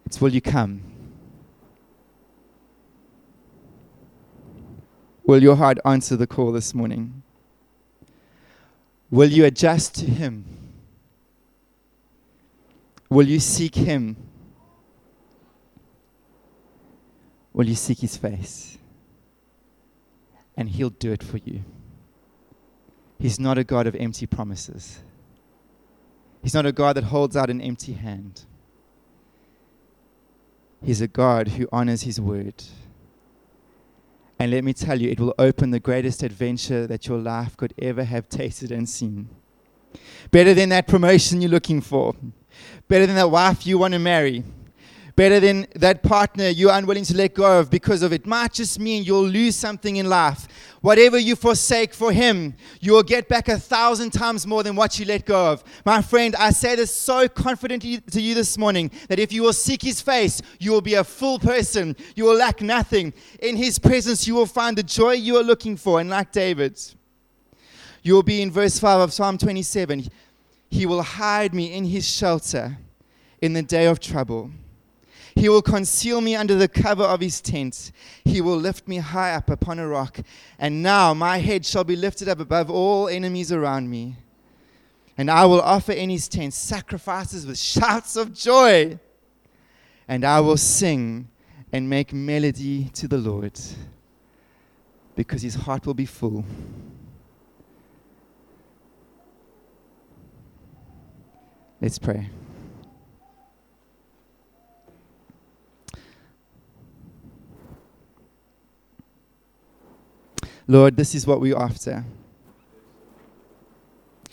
It's 0.06 0.20
will 0.20 0.32
you 0.32 0.42
come? 0.42 0.82
Will 5.24 5.42
your 5.42 5.56
heart 5.56 5.78
answer 5.84 6.16
the 6.16 6.26
call 6.26 6.52
this 6.52 6.74
morning? 6.74 7.22
Will 9.10 9.30
you 9.30 9.46
adjust 9.46 9.94
to 9.96 10.06
Him? 10.06 10.51
Will 13.12 13.28
you 13.28 13.40
seek 13.40 13.74
Him? 13.74 14.16
Will 17.52 17.68
you 17.68 17.74
seek 17.74 17.98
His 17.98 18.16
face? 18.16 18.78
And 20.56 20.70
He'll 20.70 20.88
do 20.88 21.12
it 21.12 21.22
for 21.22 21.36
you. 21.36 21.62
He's 23.18 23.38
not 23.38 23.58
a 23.58 23.64
God 23.64 23.86
of 23.86 23.94
empty 23.96 24.24
promises. 24.24 25.00
He's 26.42 26.54
not 26.54 26.64
a 26.64 26.72
God 26.72 26.96
that 26.96 27.04
holds 27.04 27.36
out 27.36 27.50
an 27.50 27.60
empty 27.60 27.92
hand. 27.92 28.46
He's 30.82 31.02
a 31.02 31.06
God 31.06 31.48
who 31.48 31.68
honors 31.70 32.02
His 32.02 32.18
word. 32.18 32.64
And 34.38 34.50
let 34.50 34.64
me 34.64 34.72
tell 34.72 34.98
you, 34.98 35.10
it 35.10 35.20
will 35.20 35.34
open 35.38 35.70
the 35.70 35.80
greatest 35.80 36.22
adventure 36.22 36.86
that 36.86 37.06
your 37.08 37.18
life 37.18 37.58
could 37.58 37.74
ever 37.78 38.04
have 38.04 38.30
tasted 38.30 38.72
and 38.72 38.88
seen. 38.88 39.28
Better 40.30 40.54
than 40.54 40.70
that 40.70 40.88
promotion 40.88 41.42
you're 41.42 41.50
looking 41.50 41.82
for 41.82 42.16
better 42.88 43.06
than 43.06 43.16
that 43.16 43.30
wife 43.30 43.66
you 43.66 43.78
want 43.78 43.92
to 43.92 43.98
marry, 43.98 44.44
better 45.16 45.40
than 45.40 45.66
that 45.74 46.02
partner 46.02 46.48
you're 46.48 46.72
unwilling 46.72 47.04
to 47.04 47.16
let 47.16 47.34
go 47.34 47.60
of 47.60 47.70
because 47.70 48.02
of 48.02 48.12
it. 48.12 48.26
Might 48.26 48.52
just 48.52 48.78
mean 48.78 49.04
you'll 49.04 49.26
lose 49.26 49.56
something 49.56 49.96
in 49.96 50.08
life. 50.08 50.48
Whatever 50.80 51.18
you 51.18 51.36
forsake 51.36 51.94
for 51.94 52.12
Him, 52.12 52.54
you 52.80 52.92
will 52.92 53.02
get 53.02 53.28
back 53.28 53.48
a 53.48 53.58
thousand 53.58 54.10
times 54.10 54.46
more 54.46 54.62
than 54.62 54.74
what 54.74 54.98
you 54.98 55.04
let 55.04 55.24
go 55.24 55.52
of. 55.52 55.62
My 55.84 56.02
friend, 56.02 56.34
I 56.36 56.50
say 56.50 56.74
this 56.74 56.94
so 56.94 57.28
confidently 57.28 57.98
to 57.98 58.20
you 58.20 58.34
this 58.34 58.58
morning 58.58 58.90
that 59.08 59.20
if 59.20 59.32
you 59.32 59.42
will 59.44 59.52
seek 59.52 59.82
His 59.82 60.00
face, 60.00 60.42
you 60.58 60.72
will 60.72 60.80
be 60.80 60.94
a 60.94 61.04
full 61.04 61.38
person. 61.38 61.94
You 62.16 62.24
will 62.24 62.36
lack 62.36 62.60
nothing. 62.60 63.12
In 63.40 63.56
His 63.56 63.78
presence, 63.78 64.26
you 64.26 64.34
will 64.34 64.46
find 64.46 64.76
the 64.76 64.82
joy 64.82 65.12
you 65.12 65.36
are 65.36 65.44
looking 65.44 65.76
for. 65.76 66.00
And 66.00 66.10
like 66.10 66.32
David, 66.32 66.80
you 68.02 68.14
will 68.14 68.24
be 68.24 68.42
in 68.42 68.50
verse 68.50 68.80
5 68.80 69.00
of 69.00 69.12
Psalm 69.12 69.38
27. 69.38 70.08
He 70.72 70.86
will 70.86 71.02
hide 71.02 71.52
me 71.52 71.74
in 71.74 71.84
his 71.84 72.08
shelter 72.08 72.78
in 73.42 73.52
the 73.52 73.62
day 73.62 73.84
of 73.84 74.00
trouble. 74.00 74.50
He 75.36 75.50
will 75.50 75.60
conceal 75.60 76.22
me 76.22 76.34
under 76.34 76.54
the 76.54 76.66
cover 76.66 77.04
of 77.04 77.20
his 77.20 77.42
tent. 77.42 77.92
He 78.24 78.40
will 78.40 78.56
lift 78.56 78.88
me 78.88 78.96
high 78.96 79.34
up 79.34 79.50
upon 79.50 79.78
a 79.78 79.86
rock. 79.86 80.20
And 80.58 80.82
now 80.82 81.12
my 81.12 81.36
head 81.38 81.66
shall 81.66 81.84
be 81.84 81.94
lifted 81.94 82.26
up 82.26 82.40
above 82.40 82.70
all 82.70 83.06
enemies 83.06 83.52
around 83.52 83.90
me. 83.90 84.16
And 85.18 85.30
I 85.30 85.44
will 85.44 85.60
offer 85.60 85.92
in 85.92 86.08
his 86.08 86.26
tent 86.26 86.54
sacrifices 86.54 87.46
with 87.46 87.58
shouts 87.58 88.16
of 88.16 88.32
joy. 88.32 88.98
And 90.08 90.24
I 90.24 90.40
will 90.40 90.56
sing 90.56 91.28
and 91.70 91.90
make 91.90 92.14
melody 92.14 92.84
to 92.94 93.06
the 93.06 93.18
Lord 93.18 93.60
because 95.16 95.42
his 95.42 95.54
heart 95.54 95.84
will 95.84 95.92
be 95.92 96.06
full. 96.06 96.46
Let's 101.82 101.98
pray. 101.98 102.30
Lord, 110.68 110.96
this 110.96 111.16
is 111.16 111.26
what 111.26 111.40
we're 111.40 111.56
after. 111.56 112.04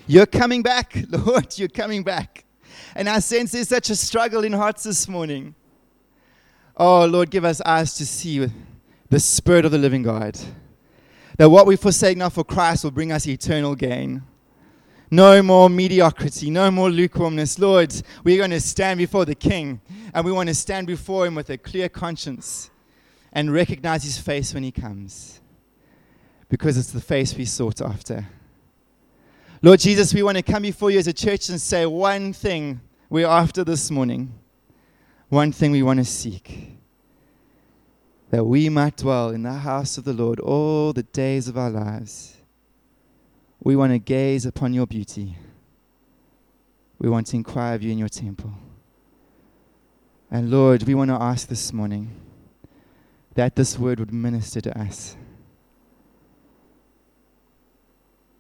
You're 0.05 0.27
coming 0.27 0.61
back, 0.61 0.93
Lord, 1.09 1.57
you're 1.57 1.69
coming 1.69 2.03
back. 2.03 2.45
And 2.93 3.09
I 3.09 3.17
sense 3.17 3.53
there's 3.53 3.69
such 3.69 3.89
a 3.89 3.95
struggle 3.95 4.43
in 4.43 4.53
hearts 4.53 4.83
this 4.83 5.07
morning. 5.07 5.55
Oh, 6.77 7.05
Lord, 7.05 7.31
give 7.31 7.45
us 7.45 7.61
eyes 7.65 7.95
to 7.95 8.05
see 8.05 8.47
the 9.09 9.19
Spirit 9.19 9.65
of 9.65 9.71
the 9.71 9.79
living 9.79 10.03
God. 10.03 10.37
That 11.37 11.49
what 11.49 11.65
we 11.65 11.75
forsake 11.75 12.15
now 12.15 12.29
for 12.29 12.43
Christ 12.43 12.83
will 12.83 12.91
bring 12.91 13.11
us 13.11 13.25
eternal 13.25 13.73
gain. 13.73 14.21
No 15.11 15.41
more 15.41 15.69
mediocrity, 15.69 16.51
no 16.51 16.69
more 16.69 16.89
lukewarmness. 16.89 17.57
Lord, 17.57 17.93
we're 18.23 18.37
going 18.37 18.51
to 18.51 18.61
stand 18.61 18.99
before 18.99 19.25
the 19.25 19.35
King, 19.35 19.81
and 20.13 20.23
we 20.23 20.31
want 20.31 20.49
to 20.49 20.55
stand 20.55 20.85
before 20.85 21.25
Him 21.25 21.35
with 21.35 21.49
a 21.49 21.57
clear 21.57 21.89
conscience 21.89 22.69
and 23.33 23.51
recognize 23.51 24.03
His 24.03 24.19
face 24.19 24.53
when 24.53 24.63
He 24.63 24.71
comes, 24.71 25.41
because 26.47 26.77
it's 26.77 26.91
the 26.91 27.01
face 27.01 27.35
we 27.35 27.45
sought 27.45 27.81
after. 27.81 28.27
Lord 29.61 29.79
Jesus, 29.79 30.13
we 30.13 30.23
want 30.23 30.37
to 30.37 30.43
come 30.43 30.61
before 30.61 30.91
you 30.91 30.99
as 30.99 31.07
a 31.07 31.13
church 31.13 31.49
and 31.49 31.59
say 31.59 31.85
one 31.85 32.31
thing 32.31 32.79
we're 33.09 33.27
after 33.27 33.63
this 33.63 33.89
morning, 33.89 34.31
one 35.29 35.51
thing 35.51 35.71
we 35.71 35.83
want 35.83 35.99
to 35.99 36.05
seek 36.05 36.75
that 38.29 38.43
we 38.43 38.69
might 38.69 38.97
dwell 38.97 39.31
in 39.31 39.41
the 39.43 39.51
house 39.51 39.97
of 39.97 40.03
the 40.03 40.13
Lord 40.13 40.39
all 40.39 40.93
the 40.93 41.03
days 41.03 41.47
of 41.47 41.57
our 41.57 41.71
lives 41.71 42.38
we 43.61 43.75
want 43.75 43.91
to 43.91 43.99
gaze 43.99 44.45
upon 44.45 44.73
your 44.73 44.87
beauty. 44.87 45.35
We 46.97 47.09
want 47.09 47.27
to 47.27 47.35
inquire 47.35 47.75
of 47.75 47.83
you 47.83 47.91
in 47.91 47.97
your 47.97 48.09
temple. 48.09 48.53
And 50.31 50.51
Lord, 50.51 50.83
we 50.83 50.95
want 50.95 51.09
to 51.09 51.15
ask 51.15 51.47
this 51.47 51.73
morning 51.73 52.11
that 53.35 53.55
this 53.55 53.79
word 53.79 53.99
would 53.99 54.13
minister 54.13 54.61
to 54.61 54.79
us. 54.79 55.15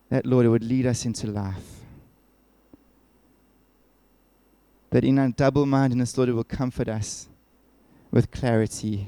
That, 0.09 0.25
Lord, 0.25 0.45
it 0.45 0.49
would 0.49 0.63
lead 0.63 0.85
us 0.85 1.05
into 1.05 1.27
life. 1.27 1.81
That 4.91 5.03
in 5.03 5.19
our 5.19 5.29
double 5.29 5.65
mindedness, 5.65 6.17
Lord, 6.17 6.29
it 6.29 6.33
will 6.33 6.43
comfort 6.43 6.89
us 6.89 7.29
with 8.11 8.31
clarity. 8.31 9.07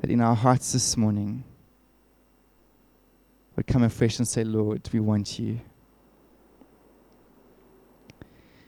That 0.00 0.10
in 0.10 0.20
our 0.20 0.36
hearts 0.36 0.72
this 0.72 0.96
morning, 0.96 1.44
would 3.58 3.66
come 3.66 3.82
afresh 3.82 4.18
and 4.18 4.28
say, 4.28 4.44
Lord, 4.44 4.88
we 4.92 5.00
want 5.00 5.36
you. 5.36 5.58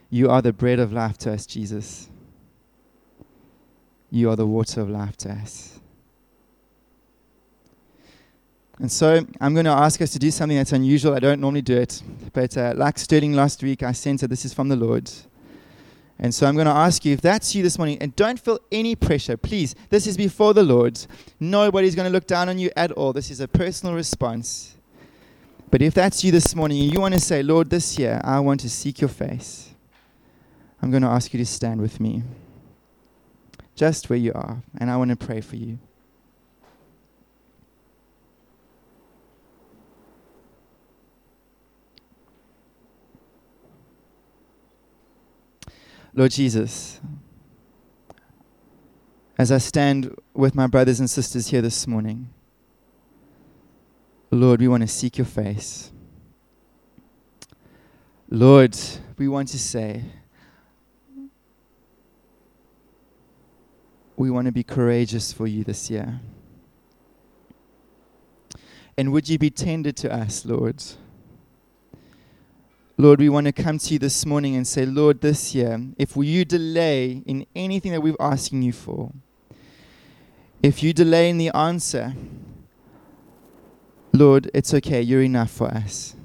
You 0.09 0.29
are 0.29 0.41
the 0.41 0.51
bread 0.51 0.79
of 0.79 0.91
life 0.91 1.17
to 1.19 1.31
us, 1.31 1.45
Jesus. 1.45 2.09
You 4.09 4.29
are 4.29 4.35
the 4.35 4.45
water 4.45 4.81
of 4.81 4.89
life 4.89 5.15
to 5.17 5.31
us. 5.31 5.79
And 8.79 8.91
so 8.91 9.25
I'm 9.39 9.53
going 9.53 9.63
to 9.63 9.71
ask 9.71 10.01
us 10.01 10.11
to 10.11 10.19
do 10.19 10.29
something 10.29 10.57
that's 10.57 10.73
unusual. 10.73 11.13
I 11.13 11.19
don't 11.19 11.39
normally 11.39 11.61
do 11.61 11.77
it. 11.77 12.03
But 12.33 12.57
uh, 12.57 12.73
like 12.75 12.99
Sterling 12.99 13.31
last 13.31 13.63
week, 13.63 13.83
I 13.83 13.93
sent 13.93 14.19
that 14.19 14.27
this 14.27 14.43
is 14.43 14.53
from 14.53 14.67
the 14.67 14.75
Lord. 14.75 15.09
And 16.19 16.35
so 16.35 16.45
I'm 16.45 16.55
going 16.55 16.67
to 16.67 16.73
ask 16.73 17.05
you 17.05 17.13
if 17.13 17.21
that's 17.21 17.55
you 17.55 17.63
this 17.63 17.77
morning, 17.77 17.97
and 18.01 18.13
don't 18.17 18.37
feel 18.37 18.59
any 18.73 18.97
pressure, 18.97 19.37
please. 19.37 19.73
This 19.89 20.05
is 20.05 20.17
before 20.17 20.53
the 20.53 20.63
Lord. 20.63 20.99
Nobody's 21.39 21.95
going 21.95 22.07
to 22.07 22.11
look 22.11 22.27
down 22.27 22.49
on 22.49 22.59
you 22.59 22.71
at 22.75 22.91
all. 22.91 23.13
This 23.13 23.31
is 23.31 23.39
a 23.39 23.47
personal 23.47 23.95
response. 23.95 24.75
But 25.71 25.81
if 25.81 25.93
that's 25.93 26.21
you 26.21 26.33
this 26.33 26.53
morning 26.53 26.81
and 26.81 26.93
you 26.93 26.99
want 26.99 27.13
to 27.13 27.19
say, 27.19 27.41
Lord, 27.41 27.69
this 27.69 27.97
year 27.97 28.19
I 28.25 28.41
want 28.41 28.59
to 28.59 28.69
seek 28.69 28.99
your 28.99 29.07
face, 29.07 29.73
I'm 30.81 30.91
going 30.91 31.01
to 31.01 31.07
ask 31.07 31.33
you 31.33 31.37
to 31.37 31.45
stand 31.45 31.79
with 31.79 32.01
me 32.01 32.23
just 33.73 34.09
where 34.09 34.19
you 34.19 34.33
are, 34.33 34.61
and 34.77 34.91
I 34.91 34.97
want 34.97 35.11
to 35.11 35.15
pray 35.15 35.39
for 35.39 35.55
you. 35.55 35.79
Lord 46.13 46.31
Jesus, 46.31 46.99
as 49.37 49.53
I 49.53 49.57
stand 49.59 50.13
with 50.33 50.53
my 50.53 50.67
brothers 50.67 50.99
and 50.99 51.09
sisters 51.09 51.47
here 51.47 51.61
this 51.61 51.87
morning, 51.87 52.29
Lord, 54.33 54.61
we 54.61 54.69
want 54.69 54.81
to 54.81 54.87
seek 54.87 55.17
your 55.17 55.25
face. 55.25 55.91
Lord, 58.29 58.77
we 59.17 59.27
want 59.27 59.49
to 59.49 59.59
say, 59.59 60.03
we 64.15 64.31
want 64.31 64.45
to 64.45 64.53
be 64.53 64.63
courageous 64.63 65.33
for 65.33 65.47
you 65.47 65.65
this 65.65 65.89
year. 65.89 66.21
And 68.97 69.11
would 69.11 69.27
you 69.27 69.37
be 69.37 69.49
tender 69.49 69.91
to 69.91 70.13
us, 70.13 70.45
Lord? 70.45 70.81
Lord, 72.97 73.19
we 73.19 73.27
want 73.27 73.47
to 73.47 73.51
come 73.51 73.79
to 73.79 73.93
you 73.93 73.99
this 73.99 74.25
morning 74.25 74.55
and 74.55 74.65
say, 74.65 74.85
Lord, 74.85 75.19
this 75.19 75.53
year, 75.53 75.77
if 75.97 76.15
you 76.15 76.45
delay 76.45 77.21
in 77.25 77.45
anything 77.53 77.91
that 77.91 78.01
we're 78.01 78.15
asking 78.19 78.61
you 78.61 78.71
for, 78.71 79.11
if 80.63 80.81
you 80.81 80.93
delay 80.93 81.29
in 81.29 81.37
the 81.37 81.49
answer, 81.49 82.13
Lord, 84.13 84.51
it's 84.53 84.73
okay. 84.73 85.01
You're 85.01 85.21
enough 85.21 85.51
for 85.51 85.67
us. 85.67 86.15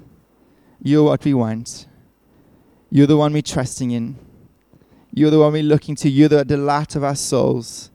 You're 0.81 1.03
what 1.03 1.23
we 1.23 1.33
want. 1.33 1.87
You're 2.89 3.07
the 3.07 3.17
one 3.17 3.33
we're 3.33 3.41
trusting 3.41 3.91
in. 3.91 4.17
You're 5.13 5.31
the 5.31 5.39
one 5.39 5.53
we're 5.53 5.63
looking 5.63 5.95
to. 5.97 6.09
You're 6.09 6.29
the 6.29 6.45
delight 6.45 6.95
of 6.95 7.03
our 7.03 7.15
souls. 7.15 7.89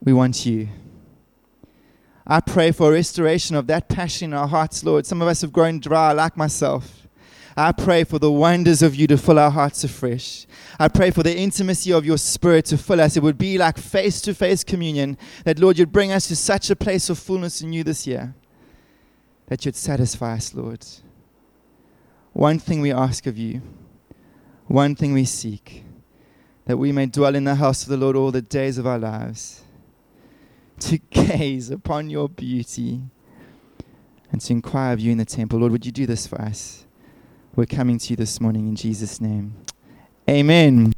We 0.00 0.12
want 0.12 0.46
you. 0.46 0.68
I 2.26 2.40
pray 2.40 2.72
for 2.72 2.90
a 2.90 2.92
restoration 2.92 3.56
of 3.56 3.66
that 3.68 3.88
passion 3.88 4.32
in 4.32 4.38
our 4.38 4.48
hearts, 4.48 4.84
Lord. 4.84 5.06
Some 5.06 5.22
of 5.22 5.28
us 5.28 5.40
have 5.40 5.52
grown 5.52 5.80
dry, 5.80 6.12
like 6.12 6.36
myself. 6.36 7.06
I 7.56 7.72
pray 7.72 8.04
for 8.04 8.18
the 8.18 8.30
wonders 8.30 8.82
of 8.82 8.94
you 8.94 9.06
to 9.06 9.16
fill 9.16 9.38
our 9.38 9.50
hearts 9.50 9.82
afresh. 9.84 10.46
I 10.78 10.88
pray 10.88 11.10
for 11.10 11.22
the 11.22 11.34
intimacy 11.34 11.92
of 11.92 12.04
your 12.04 12.18
spirit 12.18 12.66
to 12.66 12.76
fill 12.76 13.00
us. 13.00 13.16
It 13.16 13.22
would 13.22 13.38
be 13.38 13.56
like 13.56 13.78
face 13.78 14.20
to 14.22 14.34
face 14.34 14.62
communion, 14.62 15.16
that, 15.44 15.58
Lord, 15.58 15.78
you'd 15.78 15.92
bring 15.92 16.12
us 16.12 16.28
to 16.28 16.36
such 16.36 16.68
a 16.68 16.76
place 16.76 17.08
of 17.08 17.18
fullness 17.18 17.62
in 17.62 17.72
you 17.72 17.82
this 17.82 18.06
year 18.06 18.34
that 19.46 19.64
you'd 19.64 19.76
satisfy 19.76 20.34
us, 20.34 20.54
Lord. 20.54 20.84
One 22.32 22.58
thing 22.58 22.80
we 22.80 22.92
ask 22.92 23.26
of 23.26 23.38
you, 23.38 23.62
one 24.66 24.94
thing 24.94 25.12
we 25.12 25.24
seek, 25.24 25.84
that 26.66 26.76
we 26.76 26.92
may 26.92 27.06
dwell 27.06 27.34
in 27.34 27.44
the 27.44 27.54
house 27.54 27.82
of 27.82 27.88
the 27.88 27.96
Lord 27.96 28.16
all 28.16 28.32
the 28.32 28.42
days 28.42 28.76
of 28.76 28.86
our 28.86 28.98
lives, 28.98 29.62
to 30.80 30.98
gaze 31.10 31.70
upon 31.70 32.10
your 32.10 32.28
beauty 32.28 33.00
and 34.32 34.40
to 34.40 34.52
inquire 34.52 34.92
of 34.92 35.00
you 35.00 35.12
in 35.12 35.18
the 35.18 35.24
temple. 35.24 35.60
Lord, 35.60 35.72
would 35.72 35.86
you 35.86 35.92
do 35.92 36.06
this 36.06 36.26
for 36.26 36.40
us? 36.40 36.84
We're 37.54 37.66
coming 37.66 37.98
to 37.98 38.10
you 38.10 38.16
this 38.16 38.40
morning 38.40 38.68
in 38.68 38.76
Jesus' 38.76 39.20
name. 39.20 39.54
Amen. 40.28 40.92